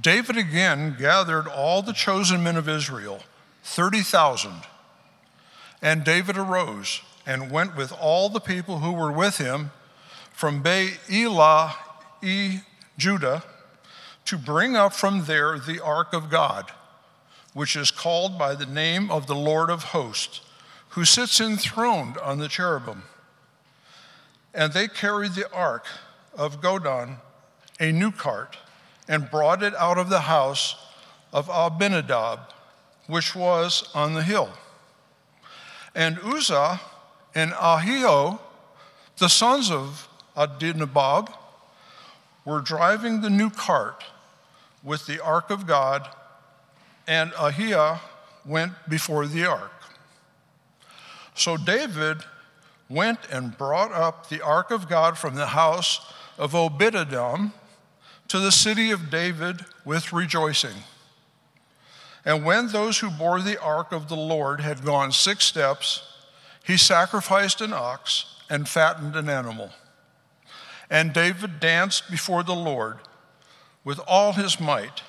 David 0.00 0.36
again 0.36 0.96
gathered 0.98 1.48
all 1.48 1.80
the 1.82 1.92
chosen 1.92 2.42
men 2.42 2.56
of 2.56 2.68
Israel, 2.68 3.22
30,000. 3.62 4.52
And 5.80 6.04
David 6.04 6.36
arose 6.36 7.00
and 7.26 7.50
went 7.50 7.76
with 7.76 7.92
all 7.92 8.28
the 8.28 8.40
people 8.40 8.80
who 8.80 8.92
were 8.92 9.12
with 9.12 9.38
him 9.38 9.70
from 10.32 10.62
Elah, 11.10 11.74
e 12.22 12.60
Judah, 12.98 13.42
to 14.26 14.36
bring 14.36 14.76
up 14.76 14.92
from 14.92 15.24
there 15.24 15.58
the 15.58 15.82
ark 15.82 16.12
of 16.12 16.28
God, 16.28 16.72
which 17.54 17.74
is 17.74 17.90
called 17.90 18.38
by 18.38 18.54
the 18.54 18.66
name 18.66 19.10
of 19.10 19.26
the 19.26 19.34
Lord 19.34 19.70
of 19.70 19.84
hosts, 19.84 20.42
who 20.90 21.04
sits 21.04 21.40
enthroned 21.40 22.18
on 22.18 22.38
the 22.38 22.48
cherubim. 22.48 23.04
And 24.52 24.72
they 24.72 24.88
carried 24.88 25.32
the 25.32 25.50
ark 25.52 25.86
of 26.36 26.60
Godon, 26.60 27.16
a 27.80 27.92
new 27.92 28.10
cart, 28.10 28.58
and 29.08 29.30
brought 29.30 29.62
it 29.62 29.74
out 29.76 29.98
of 29.98 30.08
the 30.08 30.20
house 30.20 30.76
of 31.32 31.48
Abinadab, 31.48 32.40
which 33.06 33.34
was 33.34 33.88
on 33.94 34.14
the 34.14 34.22
hill. 34.22 34.50
And 35.94 36.18
Uzzah 36.22 36.80
and 37.34 37.52
Ahio, 37.52 38.38
the 39.18 39.28
sons 39.28 39.70
of 39.70 40.08
Abinadab, 40.36 41.32
were 42.44 42.60
driving 42.60 43.20
the 43.20 43.30
new 43.30 43.50
cart 43.50 44.04
with 44.82 45.06
the 45.06 45.22
ark 45.22 45.50
of 45.50 45.66
God, 45.66 46.08
and 47.06 47.32
Ahio 47.32 47.98
went 48.44 48.72
before 48.88 49.26
the 49.26 49.46
ark. 49.46 49.72
So 51.34 51.56
David 51.56 52.18
went 52.88 53.18
and 53.30 53.56
brought 53.58 53.92
up 53.92 54.28
the 54.28 54.40
ark 54.42 54.70
of 54.70 54.88
God 54.88 55.18
from 55.18 55.34
the 55.34 55.46
house 55.46 56.00
of 56.38 56.54
Obed-edom 56.54 57.52
to 58.28 58.38
the 58.38 58.52
city 58.52 58.90
of 58.90 59.10
David 59.10 59.64
with 59.84 60.12
rejoicing. 60.12 60.76
And 62.24 62.44
when 62.44 62.68
those 62.68 62.98
who 62.98 63.10
bore 63.10 63.40
the 63.40 63.60
ark 63.60 63.92
of 63.92 64.08
the 64.08 64.16
Lord 64.16 64.60
had 64.60 64.84
gone 64.84 65.12
six 65.12 65.44
steps, 65.44 66.02
he 66.64 66.76
sacrificed 66.76 67.60
an 67.60 67.72
ox 67.72 68.26
and 68.50 68.68
fattened 68.68 69.14
an 69.14 69.28
animal. 69.28 69.70
And 70.90 71.12
David 71.12 71.60
danced 71.60 72.10
before 72.10 72.42
the 72.42 72.54
Lord 72.54 72.98
with 73.84 74.00
all 74.06 74.32
his 74.32 74.58
might. 74.58 75.02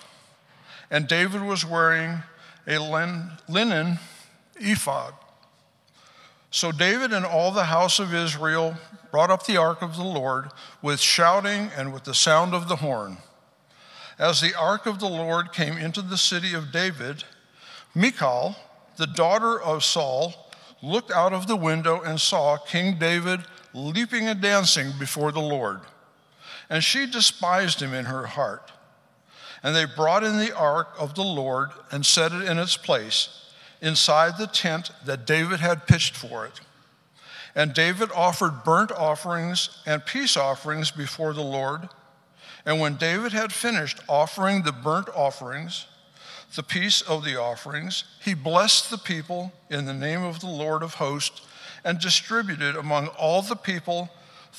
And 0.92 1.08
David 1.08 1.42
was 1.42 1.66
wearing 1.66 2.20
a 2.68 2.78
linen 3.48 4.00
ephod. 4.60 5.14
So 6.52 6.72
David 6.72 7.14
and 7.14 7.26
all 7.26 7.52
the 7.52 7.66
house 7.66 8.00
of 8.00 8.14
Israel 8.14 8.76
brought 9.18 9.32
up 9.32 9.48
the 9.48 9.58
ark 9.58 9.82
of 9.82 9.96
the 9.96 10.04
Lord 10.04 10.50
with 10.80 11.00
shouting 11.00 11.72
and 11.76 11.92
with 11.92 12.04
the 12.04 12.14
sound 12.14 12.54
of 12.54 12.68
the 12.68 12.76
horn. 12.76 13.18
As 14.20 14.42
the 14.42 14.54
ark 14.54 14.86
of 14.86 15.00
the 15.00 15.10
Lord 15.10 15.52
came 15.52 15.76
into 15.76 16.04
the 16.04 16.20
city 16.20 16.54
of 16.54 16.72
David, 16.72 17.24
Michal, 17.96 18.56
the 18.98 19.08
daughter 19.08 19.60
of 19.60 19.84
Saul, 19.84 20.52
looked 20.84 21.10
out 21.10 21.34
of 21.34 21.48
the 21.48 21.56
window 21.56 22.00
and 22.00 22.22
saw 22.22 22.58
King 22.58 23.00
David 23.00 23.40
leaping 23.74 24.28
and 24.28 24.40
dancing 24.40 24.92
before 25.00 25.32
the 25.32 25.40
Lord. 25.40 25.80
And 26.70 26.84
she 26.84 27.08
despised 27.08 27.82
him 27.82 27.96
in 27.96 28.06
her 28.06 28.28
heart. 28.28 28.72
And 29.64 29.76
they 29.76 29.86
brought 29.86 30.24
in 30.24 30.38
the 30.38 30.56
ark 30.56 30.90
of 31.00 31.16
the 31.16 31.24
Lord 31.24 31.70
and 31.92 32.06
set 32.06 32.34
it 32.34 32.44
in 32.44 32.60
its 32.60 32.78
place 32.78 33.30
inside 33.82 34.38
the 34.38 34.46
tent 34.46 34.92
that 35.06 35.26
David 35.26 35.60
had 35.60 35.88
pitched 35.88 36.16
for 36.16 36.46
it. 36.46 36.62
And 37.56 37.74
David 37.74 38.12
offered 38.16 38.64
burnt 38.64 38.92
offerings 38.92 39.82
and 39.86 40.06
peace 40.06 40.38
offerings 40.38 40.92
before 40.92 41.34
the 41.34 41.42
Lord. 41.42 41.90
And 42.66 42.80
when 42.80 42.96
David 42.96 43.32
had 43.32 43.54
finished 43.54 44.00
offering 44.08 44.64
the 44.64 44.72
burnt 44.72 45.10
offerings, 45.16 45.88
the 46.56 46.64
peace 46.64 47.02
of 47.02 47.24
the 47.24 47.40
offerings, 47.40 48.04
he 48.24 48.34
blessed 48.34 48.90
the 48.90 48.98
people 48.98 49.52
in 49.70 49.86
the 49.86 49.94
name 49.94 50.24
of 50.24 50.40
the 50.40 50.48
Lord 50.48 50.84
of 50.84 50.96
hosts 50.96 51.42
and 51.84 52.00
distributed 52.00 52.76
among 52.76 53.08
all 53.08 53.42
the 53.42 53.56
people, 53.56 54.10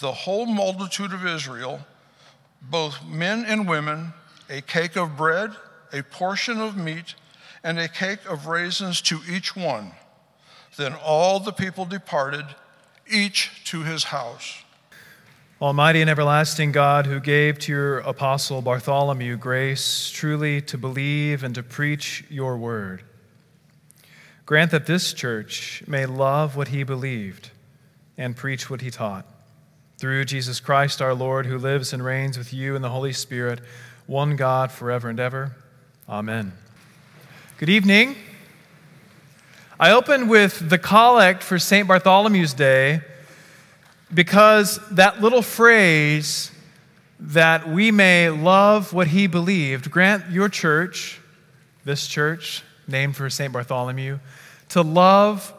the 0.00 0.12
whole 0.12 0.47
multitude 0.47 1.12
of 1.12 1.26
Israel, 1.26 1.81
both 2.62 3.05
men 3.05 3.44
and 3.47 3.69
women, 3.69 4.12
a 4.50 4.60
cake 4.60 4.97
of 4.97 5.16
bread, 5.16 5.50
a 5.93 6.03
portion 6.03 6.60
of 6.60 6.76
meat, 6.76 7.15
and 7.62 7.78
a 7.78 7.88
cake 7.88 8.20
of 8.28 8.47
raisins 8.47 9.00
to 9.03 9.20
each 9.28 9.56
one. 9.56 9.93
Then 10.76 10.94
all 11.05 11.41
the 11.41 11.53
people 11.53 11.84
departed, 11.84 12.47
each 13.10 13.64
to 13.66 13.82
his 13.82 14.04
house. 14.04 14.62
Almighty 15.60 16.00
and 16.00 16.08
everlasting 16.08 16.70
God, 16.70 17.06
who 17.06 17.19
gave 17.19 17.58
to 17.60 17.72
your 17.72 17.98
apostle 17.98 18.62
Bartholomew 18.62 19.36
grace 19.36 20.08
truly 20.08 20.60
to 20.62 20.78
believe 20.78 21.42
and 21.42 21.54
to 21.56 21.64
preach 21.64 22.24
your 22.30 22.56
word, 22.56 23.02
grant 24.46 24.70
that 24.70 24.86
this 24.86 25.12
church 25.12 25.82
may 25.88 26.06
love 26.06 26.56
what 26.56 26.69
he 26.69 26.84
believed 26.84 27.50
and 28.16 28.36
preach 28.36 28.70
what 28.70 28.82
he 28.82 28.91
taught. 28.91 29.26
Through 29.98 30.26
Jesus 30.26 30.60
Christ 30.60 31.02
our 31.02 31.14
Lord, 31.14 31.46
who 31.46 31.58
lives 31.58 31.92
and 31.92 32.04
reigns 32.04 32.38
with 32.38 32.52
you 32.52 32.76
in 32.76 32.82
the 32.82 32.90
Holy 32.90 33.12
Spirit, 33.12 33.60
one 34.06 34.36
God 34.36 34.70
forever 34.70 35.08
and 35.08 35.19
ever. 35.19 35.56
Amen. 36.08 36.52
Good 37.58 37.69
evening. 37.69 38.14
I 39.81 39.93
open 39.93 40.27
with 40.27 40.71
the 40.71 40.78
collect 40.78 41.41
for 41.41 41.56
St. 41.56 41.87
Bartholomew's 41.87 42.53
Day 42.53 43.00
because 44.12 44.81
that 44.91 45.21
little 45.21 45.41
phrase 45.41 46.50
that 47.21 47.69
we 47.69 47.93
may 47.93 48.28
love 48.28 48.93
what 48.93 49.06
he 49.06 49.28
believed, 49.28 49.88
grant 49.88 50.33
your 50.33 50.49
church, 50.49 51.21
this 51.84 52.09
church, 52.09 52.65
named 52.88 53.15
for 53.15 53.31
St. 53.31 53.53
Bartholomew, 53.53 54.19
to 54.71 54.83
love 54.83 55.55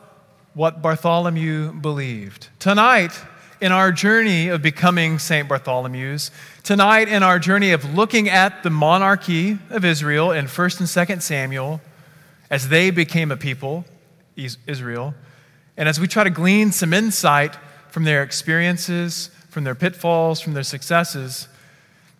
what 0.54 0.82
Bartholomew 0.82 1.72
believed. 1.80 2.50
Tonight, 2.60 3.18
in 3.62 3.72
our 3.72 3.94
journey 3.94 4.50
of 4.50 4.62
becoming 4.62 5.18
St. 5.18 5.48
Bartholomew's, 5.48 6.30
tonight 6.64 7.08
in 7.08 7.24
our 7.24 7.40
journey 7.40 7.72
of 7.72 7.96
looking 7.96 8.28
at 8.28 8.64
the 8.64 8.70
monarchy 8.70 9.60
of 9.70 9.86
Israel 9.86 10.34
in 10.34 10.48
1st 10.48 10.80
and 10.82 10.90
2nd 10.90 11.22
Samuel, 11.22 11.80
as 12.50 12.68
they 12.68 12.92
became 12.92 13.32
a 13.32 13.38
people, 13.38 13.86
Israel, 14.68 15.14
and 15.78 15.88
as 15.88 16.00
we 16.00 16.08
try 16.08 16.24
to 16.24 16.30
glean 16.30 16.72
some 16.72 16.94
insight 16.94 17.56
from 17.90 18.04
their 18.04 18.24
experiences, 18.24 19.30
from 19.50 19.64
their 19.64 19.76
pitfalls, 19.76 20.42
from 20.42 20.54
their 20.54 20.64
successes, 20.64 21.48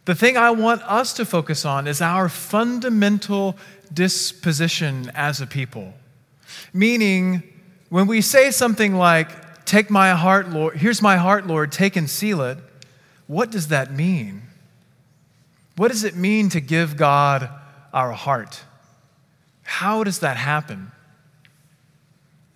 the 0.06 0.16
thing 0.16 0.38
I 0.38 0.52
want 0.52 0.82
us 0.84 1.14
to 1.14 1.26
focus 1.26 1.66
on 1.66 1.86
is 1.88 2.02
our 2.02 2.30
fundamental 2.30 3.58
disposition 3.94 5.12
as 5.14 5.42
a 5.42 5.48
people. 5.48 5.94
Meaning, 6.74 7.44
when 7.90 8.08
we 8.08 8.22
say 8.22 8.52
something 8.52 8.96
like, 8.96 9.30
Take 9.70 9.92
my 9.92 10.10
heart, 10.10 10.50
Lord, 10.50 10.78
here's 10.78 11.00
my 11.00 11.18
heart, 11.18 11.46
Lord, 11.46 11.72
take 11.72 11.96
and 11.96 12.10
seal 12.10 12.42
it, 12.42 12.58
what 13.28 13.52
does 13.52 13.68
that 13.68 13.94
mean? 13.94 14.42
What 15.76 15.90
does 15.90 16.04
it 16.04 16.16
mean 16.16 16.50
to 16.50 16.60
give 16.60 16.98
God 16.98 17.48
our 17.94 18.12
heart? 18.12 18.64
How 19.62 20.04
does 20.04 20.22
that 20.22 20.38
happen? 20.38 20.92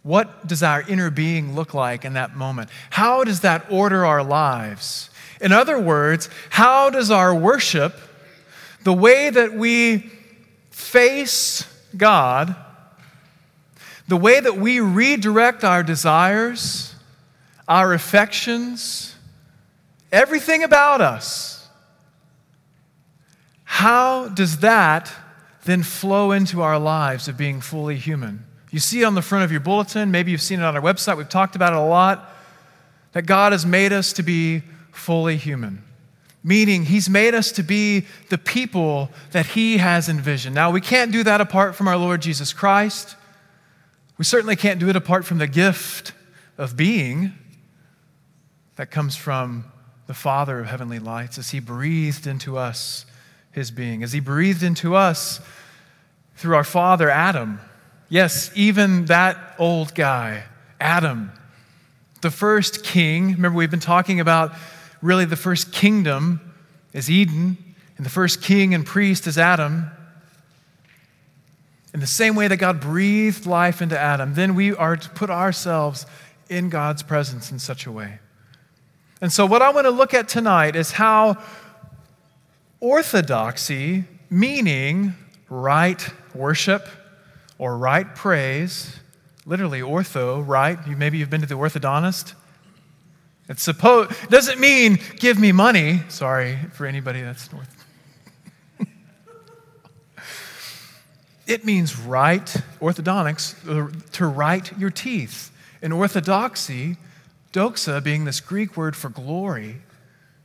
What 0.04 0.46
does 0.48 0.62
our 0.62 0.82
inner 0.82 1.10
being 1.10 1.56
look 1.56 1.74
like 1.74 2.04
in 2.04 2.14
that 2.14 2.36
moment? 2.36 2.70
How 2.90 3.24
does 3.24 3.40
that 3.40 3.66
order 3.72 4.06
our 4.06 4.24
lives? 4.24 5.10
In 5.40 5.52
other 5.52 5.80
words, 5.80 6.30
how 6.50 6.90
does 6.90 7.10
our 7.10 7.34
worship, 7.34 7.98
the 8.84 8.94
way 8.94 9.30
that 9.30 9.54
we 9.54 10.12
face 10.72 11.66
God, 11.96 12.56
the 14.08 14.18
way 14.18 14.42
that 14.42 14.58
we 14.58 14.82
redirect 14.82 15.64
our 15.64 15.84
desires, 15.84 16.94
our 17.68 17.94
affections, 17.94 19.16
everything 20.12 20.64
about 20.64 21.00
us, 21.00 21.68
how 23.64 24.28
does 24.28 24.58
that 24.58 25.12
then 25.64 25.82
flow 25.82 26.32
into 26.32 26.62
our 26.62 26.78
lives 26.78 27.30
of 27.30 27.38
being 27.38 27.62
fully 27.62 27.96
human? 27.96 28.46
You 28.74 28.80
see 28.80 29.02
it 29.02 29.06
on 29.06 29.14
the 29.14 29.22
front 29.22 29.44
of 29.44 29.52
your 29.52 29.62
bulletin. 29.62 30.10
Maybe 30.10 30.32
you've 30.32 30.42
seen 30.42 30.60
it 30.60 30.64
on 30.64 30.76
our 30.76 30.82
website. 30.82 31.16
We've 31.16 31.30
talked 31.30 31.56
about 31.56 31.74
it 31.74 31.78
a 31.78 31.84
lot. 31.84 32.34
That 33.12 33.28
God 33.28 33.52
has 33.52 33.68
made 33.68 33.94
us 33.94 34.14
to 34.14 34.24
be 34.24 34.64
fully 34.92 35.38
human, 35.38 35.84
meaning 36.44 36.86
He's 36.86 37.08
made 37.08 37.36
us 37.36 37.52
to 37.52 37.62
be 37.62 38.08
the 38.30 38.40
people 38.40 39.12
that 39.30 39.46
He 39.46 39.78
has 39.78 40.10
envisioned. 40.10 40.56
Now, 40.56 40.72
we 40.72 40.82
can't 40.82 41.12
do 41.12 41.24
that 41.24 41.40
apart 41.40 41.76
from 41.76 41.88
our 41.88 41.96
Lord 41.98 42.24
Jesus 42.24 42.52
Christ. 42.52 43.16
We 44.18 44.26
certainly 44.26 44.56
can't 44.56 44.80
do 44.80 44.90
it 44.90 44.96
apart 44.96 45.24
from 45.24 45.38
the 45.38 45.46
gift 45.46 46.14
of 46.58 46.76
being 46.76 47.34
that 48.76 48.90
comes 48.90 49.16
from 49.16 49.66
the 50.08 50.16
Father 50.16 50.60
of 50.60 50.66
heavenly 50.66 50.98
lights 50.98 51.38
as 51.38 51.52
He 51.52 51.60
breathed 51.60 52.26
into 52.26 52.58
us 52.58 53.06
His 53.52 53.70
being, 53.70 54.02
as 54.02 54.14
He 54.14 54.20
breathed 54.20 54.64
into 54.64 54.96
us 54.96 55.42
through 56.36 56.56
our 56.56 56.64
father 56.64 57.12
Adam 57.12 57.60
Yes, 58.14 58.52
even 58.54 59.06
that 59.06 59.56
old 59.58 59.96
guy, 59.96 60.44
Adam, 60.80 61.32
the 62.22 62.30
first 62.30 62.84
king. 62.84 63.32
Remember, 63.32 63.58
we've 63.58 63.72
been 63.72 63.80
talking 63.80 64.20
about 64.20 64.54
really 65.02 65.26
the 65.26 65.36
first 65.36 65.72
kingdom 65.72 66.40
is 66.94 67.10
Eden. 67.10 67.58
And 67.98 68.06
the 68.06 68.12
first 68.12 68.44
king 68.44 68.76
and 68.76 68.86
priest 68.86 69.26
is 69.26 69.40
Adam. 69.40 69.88
In 71.92 72.02
the 72.02 72.06
same 72.06 72.36
way 72.36 72.48
that 72.48 72.58
God 72.58 72.80
breathed 72.80 73.48
life 73.48 73.82
into 73.82 73.98
Adam, 73.98 74.36
then 74.36 74.54
we 74.54 74.76
are 74.76 74.96
to 74.96 75.10
put 75.10 75.32
ourselves 75.32 76.06
in 76.50 76.70
God's 76.70 77.02
presence 77.02 77.52
in 77.52 77.58
such 77.58 77.88
a 77.88 77.92
way. 77.92 78.20
And 79.22 79.34
so, 79.34 79.48
what 79.48 79.64
I 79.64 79.72
want 79.72 79.86
to 79.86 79.92
look 79.92 80.14
at 80.14 80.28
tonight 80.28 80.76
is 80.76 80.92
how 80.92 81.42
orthodoxy, 82.80 84.04
meaning 84.30 85.16
right 85.50 86.08
worship 86.36 86.88
or 87.64 87.78
right 87.78 88.14
praise, 88.14 89.00
literally 89.46 89.80
ortho, 89.80 90.46
right? 90.46 90.78
You, 90.86 90.98
maybe 90.98 91.18
you've 91.18 91.30
been 91.30 91.40
to 91.40 91.48
the 91.48 91.56
orthodontist. 91.56 92.34
It 93.48 93.58
suppose, 93.58 94.14
doesn't 94.28 94.60
mean 94.60 95.00
give 95.16 95.40
me 95.40 95.54
money. 95.54 96.02
Sorry 96.10 96.58
for 96.74 96.86
anybody 96.86 97.22
that's 97.22 97.50
north. 97.54 97.86
it 101.48 101.64
means 101.64 101.98
right, 101.98 102.46
orthodontics, 102.82 103.56
uh, 103.66 103.90
to 104.12 104.28
right 104.28 104.78
your 104.78 104.90
teeth. 104.90 105.50
In 105.82 105.94
orthodoxy, 105.94 106.98
doxa 107.54 108.04
being 108.04 108.26
this 108.26 108.42
Greek 108.42 108.76
word 108.76 108.94
for 108.94 109.08
glory, 109.08 109.78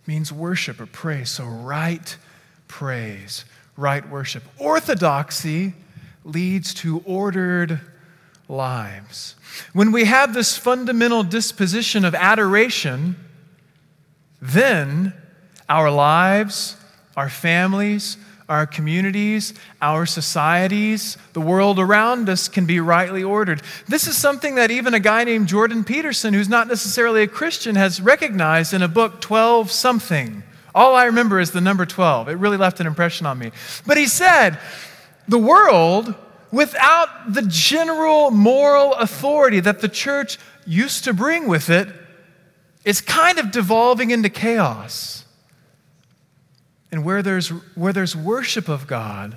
means 0.07 0.33
worship 0.33 0.81
or 0.81 0.87
praise. 0.87 1.31
So, 1.31 1.47
right 1.47 2.17
praise, 2.69 3.45
right 3.77 4.09
worship. 4.09 4.45
Orthodoxy 4.57 5.75
leads 6.25 6.75
to 6.75 7.03
ordered 7.05 7.81
lives. 8.49 9.35
When 9.73 9.93
we 9.93 10.05
have 10.05 10.35
this 10.35 10.57
fundamental 10.57 11.23
disposition 11.23 12.05
of 12.05 12.15
adoration, 12.15 13.17
then 14.41 15.13
our 15.69 15.91
lives, 15.91 16.77
our 17.17 17.29
families, 17.29 18.17
our 18.49 18.67
communities, 18.67 19.53
our 19.83 20.07
societies, 20.07 21.19
the 21.35 21.41
world 21.41 21.79
around 21.79 22.31
us 22.31 22.49
can 22.49 22.65
be 22.65 22.81
rightly 22.81 23.23
ordered. 23.23 23.61
This 23.87 24.07
is 24.07 24.17
something 24.17 24.55
that 24.55 24.71
even 24.71 24.95
a 24.95 25.01
guy 25.01 25.25
named 25.25 25.49
Jordan 25.49 25.85
Peterson, 25.85 26.33
who's 26.33 26.49
not 26.49 26.67
necessarily 26.67 27.23
a 27.23 27.27
Christian, 27.27 27.75
has 27.77 28.01
recognized 28.01 28.73
in 28.73 28.83
a 28.83 28.89
book, 28.89 29.21
12 29.21 29.71
something. 29.71 30.43
All 30.75 30.95
I 30.95 31.05
remember 31.07 31.41
is 31.41 31.51
the 31.51 31.61
number 31.61 31.85
12. 31.85 32.29
It 32.29 32.35
really 32.35 32.57
left 32.57 32.81
an 32.81 32.87
impression 32.87 33.27
on 33.27 33.39
me. 33.39 33.51
But 33.87 33.99
he 33.99 34.07
said, 34.07 34.59
the 35.29 35.39
world, 35.39 36.15
without 36.51 37.33
the 37.33 37.43
general 37.43 38.31
moral 38.31 38.95
authority 38.95 39.61
that 39.61 39.81
the 39.81 39.89
church 39.89 40.39
used 40.67 41.05
to 41.05 41.13
bring 41.13 41.47
with 41.47 41.71
it, 41.71 41.89
is 42.85 43.01
kind 43.01 43.39
of 43.39 43.51
devolving 43.51 44.11
into 44.11 44.31
chaos. 44.31 45.25
And 46.91 47.05
where 47.05 47.23
there's, 47.23 47.49
where 47.75 47.93
there's 47.93 48.17
worship 48.17 48.69
of 48.69 48.87
God, 48.87 49.37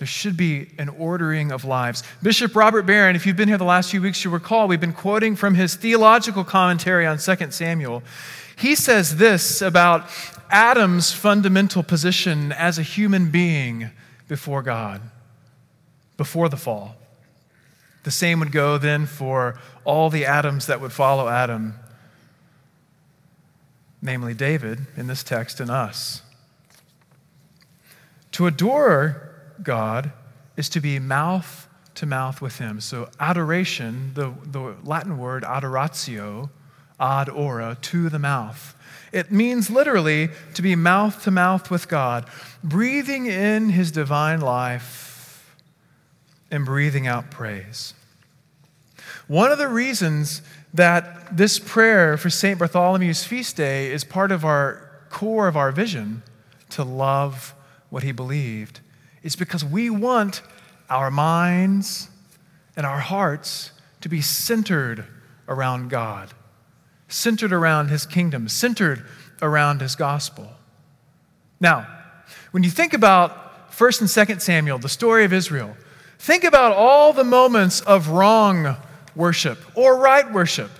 there 0.00 0.06
should 0.06 0.34
be 0.34 0.66
an 0.78 0.88
ordering 0.88 1.52
of 1.52 1.66
lives. 1.66 2.02
Bishop 2.22 2.56
Robert 2.56 2.84
Barron, 2.84 3.16
if 3.16 3.26
you've 3.26 3.36
been 3.36 3.48
here 3.48 3.58
the 3.58 3.64
last 3.64 3.90
few 3.90 4.00
weeks, 4.00 4.24
you 4.24 4.30
recall 4.30 4.66
we've 4.66 4.80
been 4.80 4.94
quoting 4.94 5.36
from 5.36 5.54
his 5.54 5.74
theological 5.74 6.42
commentary 6.42 7.04
on 7.04 7.18
2 7.18 7.50
Samuel. 7.50 8.02
He 8.56 8.74
says 8.74 9.18
this 9.18 9.60
about 9.60 10.08
Adam's 10.48 11.12
fundamental 11.12 11.82
position 11.82 12.50
as 12.50 12.78
a 12.78 12.82
human 12.82 13.30
being 13.30 13.90
before 14.26 14.62
God, 14.62 15.02
before 16.16 16.48
the 16.48 16.56
fall. 16.56 16.96
The 18.04 18.10
same 18.10 18.40
would 18.40 18.52
go 18.52 18.78
then 18.78 19.04
for 19.04 19.60
all 19.84 20.08
the 20.08 20.24
Adams 20.24 20.64
that 20.64 20.80
would 20.80 20.92
follow 20.92 21.28
Adam 21.28 21.74
namely 24.00 24.32
David 24.32 24.86
in 24.96 25.08
this 25.08 25.22
text 25.22 25.60
and 25.60 25.70
us. 25.70 26.22
To 28.32 28.46
adore 28.46 29.29
God 29.62 30.12
is 30.56 30.68
to 30.70 30.80
be 30.80 30.98
mouth 30.98 31.68
to 31.96 32.06
mouth 32.06 32.40
with 32.40 32.58
Him. 32.58 32.80
So, 32.80 33.08
adoration, 33.18 34.12
the, 34.14 34.32
the 34.44 34.76
Latin 34.84 35.18
word 35.18 35.42
adoratio, 35.42 36.50
ad 36.98 37.28
ora, 37.28 37.76
to 37.82 38.08
the 38.08 38.18
mouth. 38.18 38.74
It 39.12 39.32
means 39.32 39.70
literally 39.70 40.28
to 40.54 40.62
be 40.62 40.76
mouth 40.76 41.24
to 41.24 41.30
mouth 41.30 41.70
with 41.70 41.88
God, 41.88 42.26
breathing 42.62 43.26
in 43.26 43.70
His 43.70 43.90
divine 43.90 44.40
life 44.40 45.56
and 46.50 46.64
breathing 46.64 47.06
out 47.06 47.30
praise. 47.30 47.94
One 49.26 49.52
of 49.52 49.58
the 49.58 49.68
reasons 49.68 50.42
that 50.74 51.36
this 51.36 51.58
prayer 51.58 52.16
for 52.16 52.30
St. 52.30 52.58
Bartholomew's 52.58 53.24
feast 53.24 53.56
day 53.56 53.92
is 53.92 54.04
part 54.04 54.32
of 54.32 54.44
our 54.44 54.90
core 55.10 55.48
of 55.48 55.56
our 55.56 55.72
vision 55.72 56.22
to 56.70 56.84
love 56.84 57.54
what 57.90 58.02
he 58.02 58.12
believed 58.12 58.80
is 59.22 59.36
because 59.36 59.64
we 59.64 59.90
want 59.90 60.42
our 60.88 61.10
minds 61.10 62.08
and 62.76 62.86
our 62.86 63.00
hearts 63.00 63.72
to 64.00 64.08
be 64.08 64.20
centered 64.20 65.04
around 65.48 65.90
God, 65.90 66.30
centered 67.08 67.52
around 67.52 67.88
his 67.88 68.06
kingdom, 68.06 68.48
centered 68.48 69.04
around 69.42 69.80
his 69.80 69.94
gospel. 69.94 70.50
Now, 71.60 71.86
when 72.52 72.62
you 72.62 72.70
think 72.70 72.94
about 72.94 73.70
1st 73.70 74.00
and 74.00 74.10
2nd 74.28 74.40
Samuel, 74.40 74.78
the 74.78 74.88
story 74.88 75.24
of 75.24 75.32
Israel, 75.32 75.76
think 76.18 76.44
about 76.44 76.72
all 76.72 77.12
the 77.12 77.24
moments 77.24 77.80
of 77.82 78.08
wrong 78.08 78.76
worship 79.14 79.58
or 79.74 79.98
right 79.98 80.30
worship. 80.32 80.70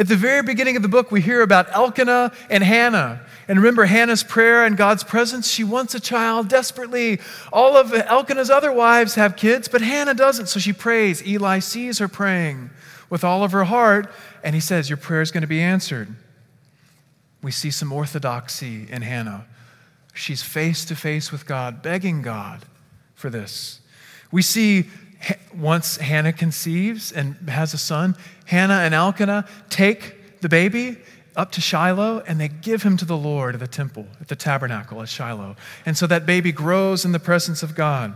At 0.00 0.08
the 0.08 0.16
very 0.16 0.42
beginning 0.42 0.76
of 0.76 0.82
the 0.82 0.88
book, 0.88 1.10
we 1.10 1.20
hear 1.20 1.42
about 1.42 1.70
Elkanah 1.72 2.32
and 2.48 2.64
Hannah. 2.64 3.20
And 3.46 3.58
remember 3.58 3.84
Hannah's 3.84 4.22
prayer 4.22 4.64
in 4.64 4.74
God's 4.74 5.04
presence? 5.04 5.46
She 5.46 5.62
wants 5.62 5.94
a 5.94 6.00
child 6.00 6.48
desperately. 6.48 7.20
All 7.52 7.76
of 7.76 7.92
Elkanah's 7.92 8.48
other 8.48 8.72
wives 8.72 9.16
have 9.16 9.36
kids, 9.36 9.68
but 9.68 9.82
Hannah 9.82 10.14
doesn't. 10.14 10.46
So 10.46 10.58
she 10.58 10.72
prays. 10.72 11.22
Eli 11.26 11.58
sees 11.58 11.98
her 11.98 12.08
praying 12.08 12.70
with 13.10 13.24
all 13.24 13.44
of 13.44 13.52
her 13.52 13.64
heart, 13.64 14.10
and 14.42 14.54
he 14.54 14.60
says, 14.62 14.88
Your 14.88 14.96
prayer 14.96 15.20
is 15.20 15.30
going 15.30 15.42
to 15.42 15.46
be 15.46 15.60
answered. 15.60 16.08
We 17.42 17.50
see 17.50 17.70
some 17.70 17.92
orthodoxy 17.92 18.86
in 18.90 19.02
Hannah. 19.02 19.44
She's 20.14 20.42
face 20.42 20.86
to 20.86 20.96
face 20.96 21.30
with 21.30 21.44
God, 21.44 21.82
begging 21.82 22.22
God 22.22 22.64
for 23.14 23.28
this. 23.28 23.80
We 24.32 24.40
see 24.40 24.88
once 25.54 25.96
Hannah 25.96 26.32
conceives 26.32 27.12
and 27.12 27.36
has 27.48 27.74
a 27.74 27.78
son, 27.78 28.16
Hannah 28.46 28.80
and 28.80 28.94
Elkanah 28.94 29.46
take 29.68 30.40
the 30.40 30.48
baby 30.48 30.98
up 31.36 31.52
to 31.52 31.60
Shiloh 31.60 32.22
and 32.26 32.40
they 32.40 32.48
give 32.48 32.82
him 32.82 32.96
to 32.96 33.04
the 33.04 33.16
Lord 33.16 33.54
at 33.54 33.60
the 33.60 33.66
temple, 33.66 34.06
at 34.20 34.28
the 34.28 34.36
tabernacle 34.36 35.00
at 35.02 35.08
Shiloh. 35.08 35.56
And 35.86 35.96
so 35.96 36.06
that 36.06 36.26
baby 36.26 36.52
grows 36.52 37.04
in 37.04 37.12
the 37.12 37.18
presence 37.18 37.62
of 37.62 37.74
God. 37.74 38.14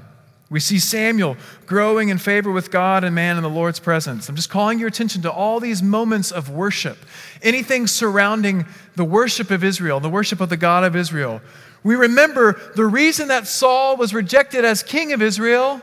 We 0.51 0.61
see 0.61 0.79
Samuel 0.79 1.37
growing 1.67 2.11
in 2.11 2.19
favor 2.19 2.53
with 2.53 2.71
God 2.71 3.03
and 3.03 3.15
man 3.15 3.37
in 3.37 3.43
the 3.43 3.49
Lord's 3.49 3.81
presence. 3.81 4.29
I'm 4.29 4.37
just 4.37 4.51
calling 4.51 4.79
your 4.79 4.89
attention 4.89 5.23
to 5.23 5.33
all 5.33 5.59
these 5.59 5.83
moments 5.83 6.31
of 6.31 6.51
worship, 6.51 6.99
anything 7.43 7.87
surrounding 7.87 8.67
the 8.95 9.05
worship 9.05 9.51
of 9.51 9.65
Israel, 9.65 10.01
the 10.01 10.11
worship 10.11 10.41
of 10.41 10.51
the 10.51 10.57
God 10.57 10.85
of 10.85 10.95
Israel. 10.95 11.41
We 11.83 11.97
remember 11.97 12.61
the 12.77 12.85
reason 12.85 13.29
that 13.29 13.47
Saul 13.47 13.97
was 13.97 14.15
rejected 14.15 14.65
as 14.65 14.83
king 14.83 15.13
of 15.13 15.23
Israel 15.23 15.81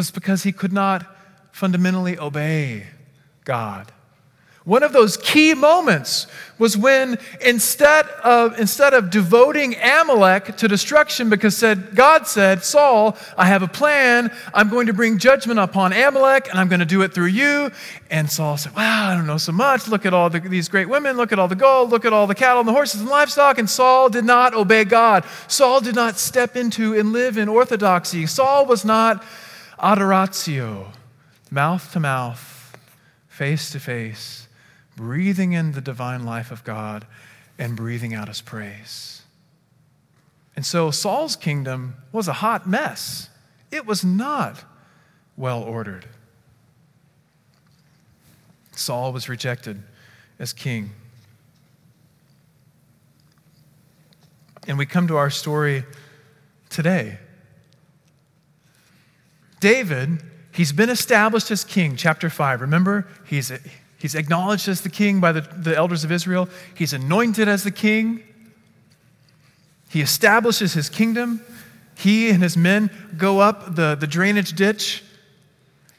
was 0.00 0.10
because 0.10 0.44
he 0.44 0.50
could 0.50 0.72
not 0.72 1.04
fundamentally 1.52 2.18
obey 2.18 2.86
God. 3.44 3.92
One 4.64 4.82
of 4.82 4.94
those 4.94 5.18
key 5.18 5.52
moments 5.52 6.26
was 6.58 6.74
when 6.74 7.18
instead 7.42 8.06
of, 8.24 8.58
instead 8.58 8.94
of 8.94 9.10
devoting 9.10 9.74
Amalek 9.76 10.56
to 10.56 10.68
destruction, 10.68 11.28
because 11.28 11.54
said, 11.54 11.94
God 11.94 12.26
said, 12.26 12.64
Saul, 12.64 13.18
I 13.36 13.44
have 13.44 13.62
a 13.62 13.68
plan. 13.68 14.32
I'm 14.54 14.70
going 14.70 14.86
to 14.86 14.94
bring 14.94 15.18
judgment 15.18 15.60
upon 15.60 15.92
Amalek, 15.92 16.48
and 16.48 16.58
I'm 16.58 16.68
going 16.68 16.80
to 16.80 16.86
do 16.86 17.02
it 17.02 17.12
through 17.12 17.26
you. 17.26 17.70
And 18.10 18.30
Saul 18.30 18.56
said, 18.56 18.74
Wow, 18.74 19.10
I 19.10 19.14
don't 19.14 19.26
know 19.26 19.36
so 19.36 19.52
much. 19.52 19.86
Look 19.86 20.06
at 20.06 20.14
all 20.14 20.30
the, 20.30 20.40
these 20.40 20.70
great 20.70 20.88
women. 20.88 21.18
Look 21.18 21.30
at 21.30 21.38
all 21.38 21.48
the 21.48 21.56
gold. 21.56 21.90
Look 21.90 22.06
at 22.06 22.14
all 22.14 22.26
the 22.26 22.34
cattle 22.34 22.60
and 22.60 22.68
the 22.68 22.72
horses 22.72 23.02
and 23.02 23.10
livestock. 23.10 23.58
And 23.58 23.68
Saul 23.68 24.08
did 24.08 24.24
not 24.24 24.54
obey 24.54 24.84
God. 24.84 25.24
Saul 25.46 25.82
did 25.82 25.94
not 25.94 26.16
step 26.16 26.56
into 26.56 26.98
and 26.98 27.12
live 27.12 27.36
in 27.36 27.50
orthodoxy. 27.50 28.26
Saul 28.26 28.64
was 28.64 28.82
not 28.82 29.22
adoratio, 29.80 30.92
mouth 31.50 31.92
to 31.92 32.00
mouth, 32.00 32.76
face 33.28 33.70
to 33.70 33.80
face, 33.80 34.48
breathing 34.96 35.52
in 35.52 35.72
the 35.72 35.80
divine 35.80 36.24
life 36.24 36.50
of 36.50 36.62
God 36.64 37.06
and 37.58 37.76
breathing 37.76 38.14
out 38.14 38.28
his 38.28 38.40
praise. 38.40 39.22
And 40.56 40.66
so 40.66 40.90
Saul's 40.90 41.36
kingdom 41.36 41.94
was 42.12 42.28
a 42.28 42.34
hot 42.34 42.68
mess. 42.68 43.28
It 43.70 43.86
was 43.86 44.04
not 44.04 44.64
well 45.36 45.62
ordered. 45.62 46.06
Saul 48.76 49.12
was 49.12 49.28
rejected 49.28 49.82
as 50.38 50.52
king. 50.52 50.90
And 54.66 54.78
we 54.78 54.86
come 54.86 55.08
to 55.08 55.16
our 55.16 55.30
story 55.30 55.84
today. 56.68 57.18
David, 59.60 60.22
he's 60.52 60.72
been 60.72 60.90
established 60.90 61.50
as 61.50 61.62
king, 61.64 61.94
chapter 61.94 62.30
5. 62.30 62.62
Remember, 62.62 63.06
he's, 63.26 63.52
he's 63.98 64.14
acknowledged 64.14 64.68
as 64.68 64.80
the 64.80 64.88
king 64.88 65.20
by 65.20 65.32
the, 65.32 65.42
the 65.42 65.76
elders 65.76 66.02
of 66.02 66.10
Israel, 66.10 66.48
he's 66.74 66.92
anointed 66.92 67.46
as 67.46 67.62
the 67.62 67.70
king. 67.70 68.22
He 69.90 70.00
establishes 70.00 70.72
his 70.72 70.88
kingdom. 70.88 71.42
He 71.96 72.30
and 72.30 72.42
his 72.42 72.56
men 72.56 72.90
go 73.18 73.40
up 73.40 73.74
the, 73.74 73.94
the 73.94 74.06
drainage 74.06 74.54
ditch 74.54 75.04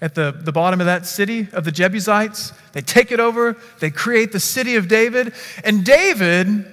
at 0.02 0.16
the, 0.16 0.32
the 0.32 0.52
bottom 0.52 0.80
of 0.80 0.88
that 0.88 1.06
city 1.06 1.48
of 1.54 1.64
the 1.64 1.72
Jebusites. 1.72 2.54
They 2.74 2.82
take 2.82 3.12
it 3.12 3.20
over, 3.20 3.56
they 3.80 3.92
create 3.92 4.32
the 4.32 4.40
city 4.40 4.76
of 4.76 4.88
David. 4.88 5.34
And 5.64 5.86
David, 5.86 6.66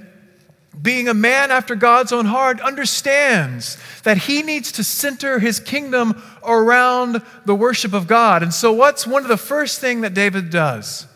being 0.80 1.08
a 1.08 1.14
man 1.14 1.50
after 1.50 1.74
God's 1.74 2.12
own 2.12 2.26
heart, 2.26 2.60
understands 2.60 3.78
that 4.02 4.16
he 4.16 4.42
needs 4.42 4.72
to 4.72 4.84
center 4.84 5.38
his 5.38 5.60
kingdom 5.60 6.22
around 6.44 7.22
the 7.44 7.54
worship 7.54 7.92
of 7.92 8.06
God. 8.06 8.42
And 8.42 8.54
so, 8.54 8.72
what's 8.72 9.06
one 9.06 9.22
of 9.22 9.28
the 9.28 9.36
first 9.36 9.80
thing 9.80 10.02
that 10.02 10.14
David 10.14 10.50
does? 10.50 11.06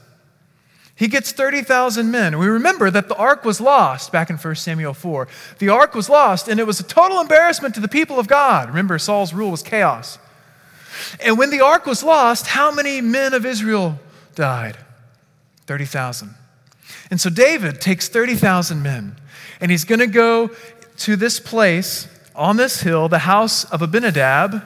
He 0.95 1.09
gets 1.09 1.33
30,000 1.33 2.11
men. 2.11 2.39
We 2.39 2.47
remember 2.47 2.91
that 2.91 3.09
the 3.09 3.17
ark 3.17 3.45
was 3.45 3.61
lost 3.61 4.13
back 4.13 4.31
in 4.31 4.37
1 4.37 4.55
Samuel 4.57 4.95
4. 4.95 5.27
The 5.59 5.69
ark 5.69 5.95
was 5.95 6.09
lost, 6.09 6.49
and 6.49 6.61
it 6.61 6.67
was 6.67 6.81
a 6.81 6.85
total 6.85 7.21
embarrassment 7.21 7.75
to 7.75 7.81
the 7.81 7.89
people 7.89 8.19
of 8.19 8.29
God. 8.29 8.69
Remember, 8.69 8.99
Saul's 8.99 9.33
rule 9.33 9.51
was 9.51 9.63
chaos. 9.63 10.19
And 11.21 11.39
when 11.39 11.51
the 11.51 11.61
ark 11.61 11.87
was 11.87 12.03
lost, 12.03 12.47
how 12.47 12.71
many 12.71 13.01
men 13.01 13.33
of 13.33 13.47
Israel 13.47 13.99
died? 14.35 14.77
30,000. 15.67 16.35
And 17.13 17.21
so 17.21 17.29
David 17.29 17.79
takes 17.79 18.09
30,000 18.09 18.83
men, 18.83 19.17
and 19.61 19.71
he's 19.71 19.85
going 19.85 19.99
to 19.99 20.07
go 20.07 20.51
to 21.01 21.15
this 21.15 21.39
place 21.39 22.09
on 22.35 22.57
this 22.57 22.81
hill, 22.81 23.07
the 23.11 23.19
house 23.19 23.65
of 23.65 23.83
Abinadab. 23.83 24.65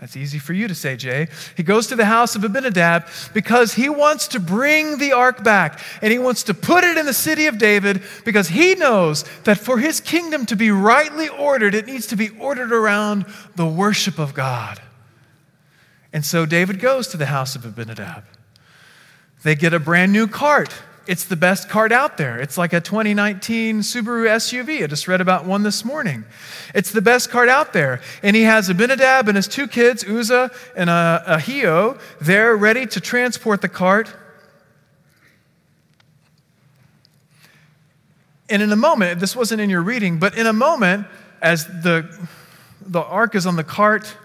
That's 0.00 0.16
easy 0.16 0.40
for 0.40 0.52
you 0.52 0.66
to 0.66 0.74
say, 0.74 0.96
Jay. 0.96 1.28
He 1.56 1.62
goes 1.62 1.86
to 1.86 1.94
the 1.94 2.06
house 2.06 2.34
of 2.34 2.42
Abinadab 2.42 3.06
because 3.32 3.74
he 3.74 3.88
wants 3.88 4.26
to 4.28 4.40
bring 4.40 4.98
the 4.98 5.12
ark 5.12 5.44
back 5.44 5.78
and 6.02 6.10
he 6.10 6.18
wants 6.18 6.42
to 6.42 6.54
put 6.54 6.82
it 6.82 6.98
in 6.98 7.06
the 7.06 7.14
city 7.14 7.46
of 7.46 7.56
David 7.56 8.02
because 8.24 8.48
he 8.48 8.74
knows 8.74 9.24
that 9.44 9.56
for 9.56 9.78
his 9.78 10.00
kingdom 10.00 10.44
to 10.46 10.56
be 10.56 10.72
rightly 10.72 11.28
ordered, 11.28 11.72
it 11.76 11.86
needs 11.86 12.08
to 12.08 12.16
be 12.16 12.30
ordered 12.40 12.72
around 12.72 13.26
the 13.54 13.64
worship 13.64 14.18
of 14.18 14.34
God. 14.34 14.82
And 16.12 16.24
so 16.24 16.46
David 16.46 16.80
goes 16.80 17.06
to 17.08 17.16
the 17.16 17.26
house 17.26 17.54
of 17.54 17.64
Abinadab. 17.64 18.24
They 19.44 19.54
get 19.54 19.72
a 19.72 19.78
brand 19.78 20.12
new 20.12 20.26
cart. 20.26 20.74
It's 21.06 21.24
the 21.24 21.36
best 21.36 21.68
cart 21.68 21.92
out 21.92 22.16
there. 22.16 22.38
It's 22.38 22.58
like 22.58 22.72
a 22.72 22.80
2019 22.80 23.80
Subaru 23.80 24.26
SUV. 24.28 24.82
I 24.82 24.86
just 24.86 25.06
read 25.06 25.20
about 25.20 25.44
one 25.44 25.62
this 25.62 25.84
morning. 25.84 26.24
It's 26.74 26.90
the 26.90 27.00
best 27.00 27.30
cart 27.30 27.48
out 27.48 27.72
there. 27.72 28.00
And 28.22 28.34
he 28.34 28.42
has 28.42 28.68
Abinadab 28.68 29.28
and 29.28 29.36
his 29.36 29.46
two 29.46 29.68
kids, 29.68 30.04
Uzzah 30.04 30.50
and 30.76 30.90
uh, 30.90 31.22
Ahio, 31.26 32.00
there 32.20 32.56
ready 32.56 32.86
to 32.86 33.00
transport 33.00 33.60
the 33.60 33.68
cart. 33.68 34.12
And 38.48 38.62
in 38.62 38.72
a 38.72 38.76
moment, 38.76 39.20
this 39.20 39.36
wasn't 39.36 39.60
in 39.60 39.70
your 39.70 39.82
reading, 39.82 40.18
but 40.18 40.36
in 40.36 40.46
a 40.46 40.52
moment, 40.52 41.06
as 41.40 41.66
the, 41.66 42.28
the 42.80 43.02
ark 43.02 43.34
is 43.34 43.46
on 43.46 43.56
the 43.56 43.64
cart, 43.64 44.16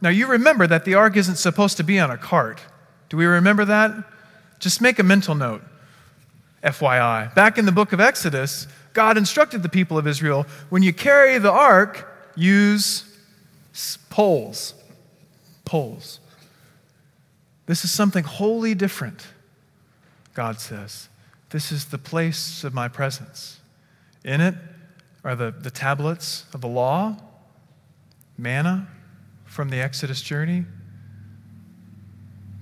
now, 0.00 0.08
you 0.08 0.26
remember 0.26 0.66
that 0.66 0.84
the 0.84 0.94
ark 0.94 1.16
isn't 1.16 1.36
supposed 1.36 1.76
to 1.76 1.84
be 1.84 1.98
on 1.98 2.10
a 2.10 2.16
cart. 2.16 2.60
Do 3.10 3.16
we 3.16 3.26
remember 3.26 3.66
that? 3.66 3.92
Just 4.58 4.80
make 4.80 4.98
a 4.98 5.02
mental 5.02 5.34
note, 5.34 5.62
FYI. 6.62 7.34
Back 7.34 7.58
in 7.58 7.66
the 7.66 7.72
book 7.72 7.92
of 7.92 8.00
Exodus, 8.00 8.66
God 8.92 9.16
instructed 9.16 9.62
the 9.62 9.68
people 9.68 9.96
of 9.96 10.06
Israel 10.06 10.46
when 10.68 10.82
you 10.82 10.92
carry 10.92 11.38
the 11.38 11.50
ark, 11.50 12.06
use 12.34 13.04
poles. 14.10 14.74
Poles. 15.64 16.20
This 17.66 17.84
is 17.84 17.90
something 17.90 18.24
wholly 18.24 18.74
different, 18.74 19.28
God 20.34 20.60
says. 20.60 21.08
This 21.50 21.72
is 21.72 21.86
the 21.86 21.98
place 21.98 22.64
of 22.64 22.74
my 22.74 22.88
presence. 22.88 23.60
In 24.24 24.40
it 24.40 24.54
are 25.24 25.36
the, 25.36 25.50
the 25.50 25.70
tablets 25.70 26.44
of 26.52 26.60
the 26.60 26.68
law, 26.68 27.16
manna, 28.36 28.88
from 29.44 29.68
the 29.70 29.78
Exodus 29.78 30.20
journey, 30.22 30.64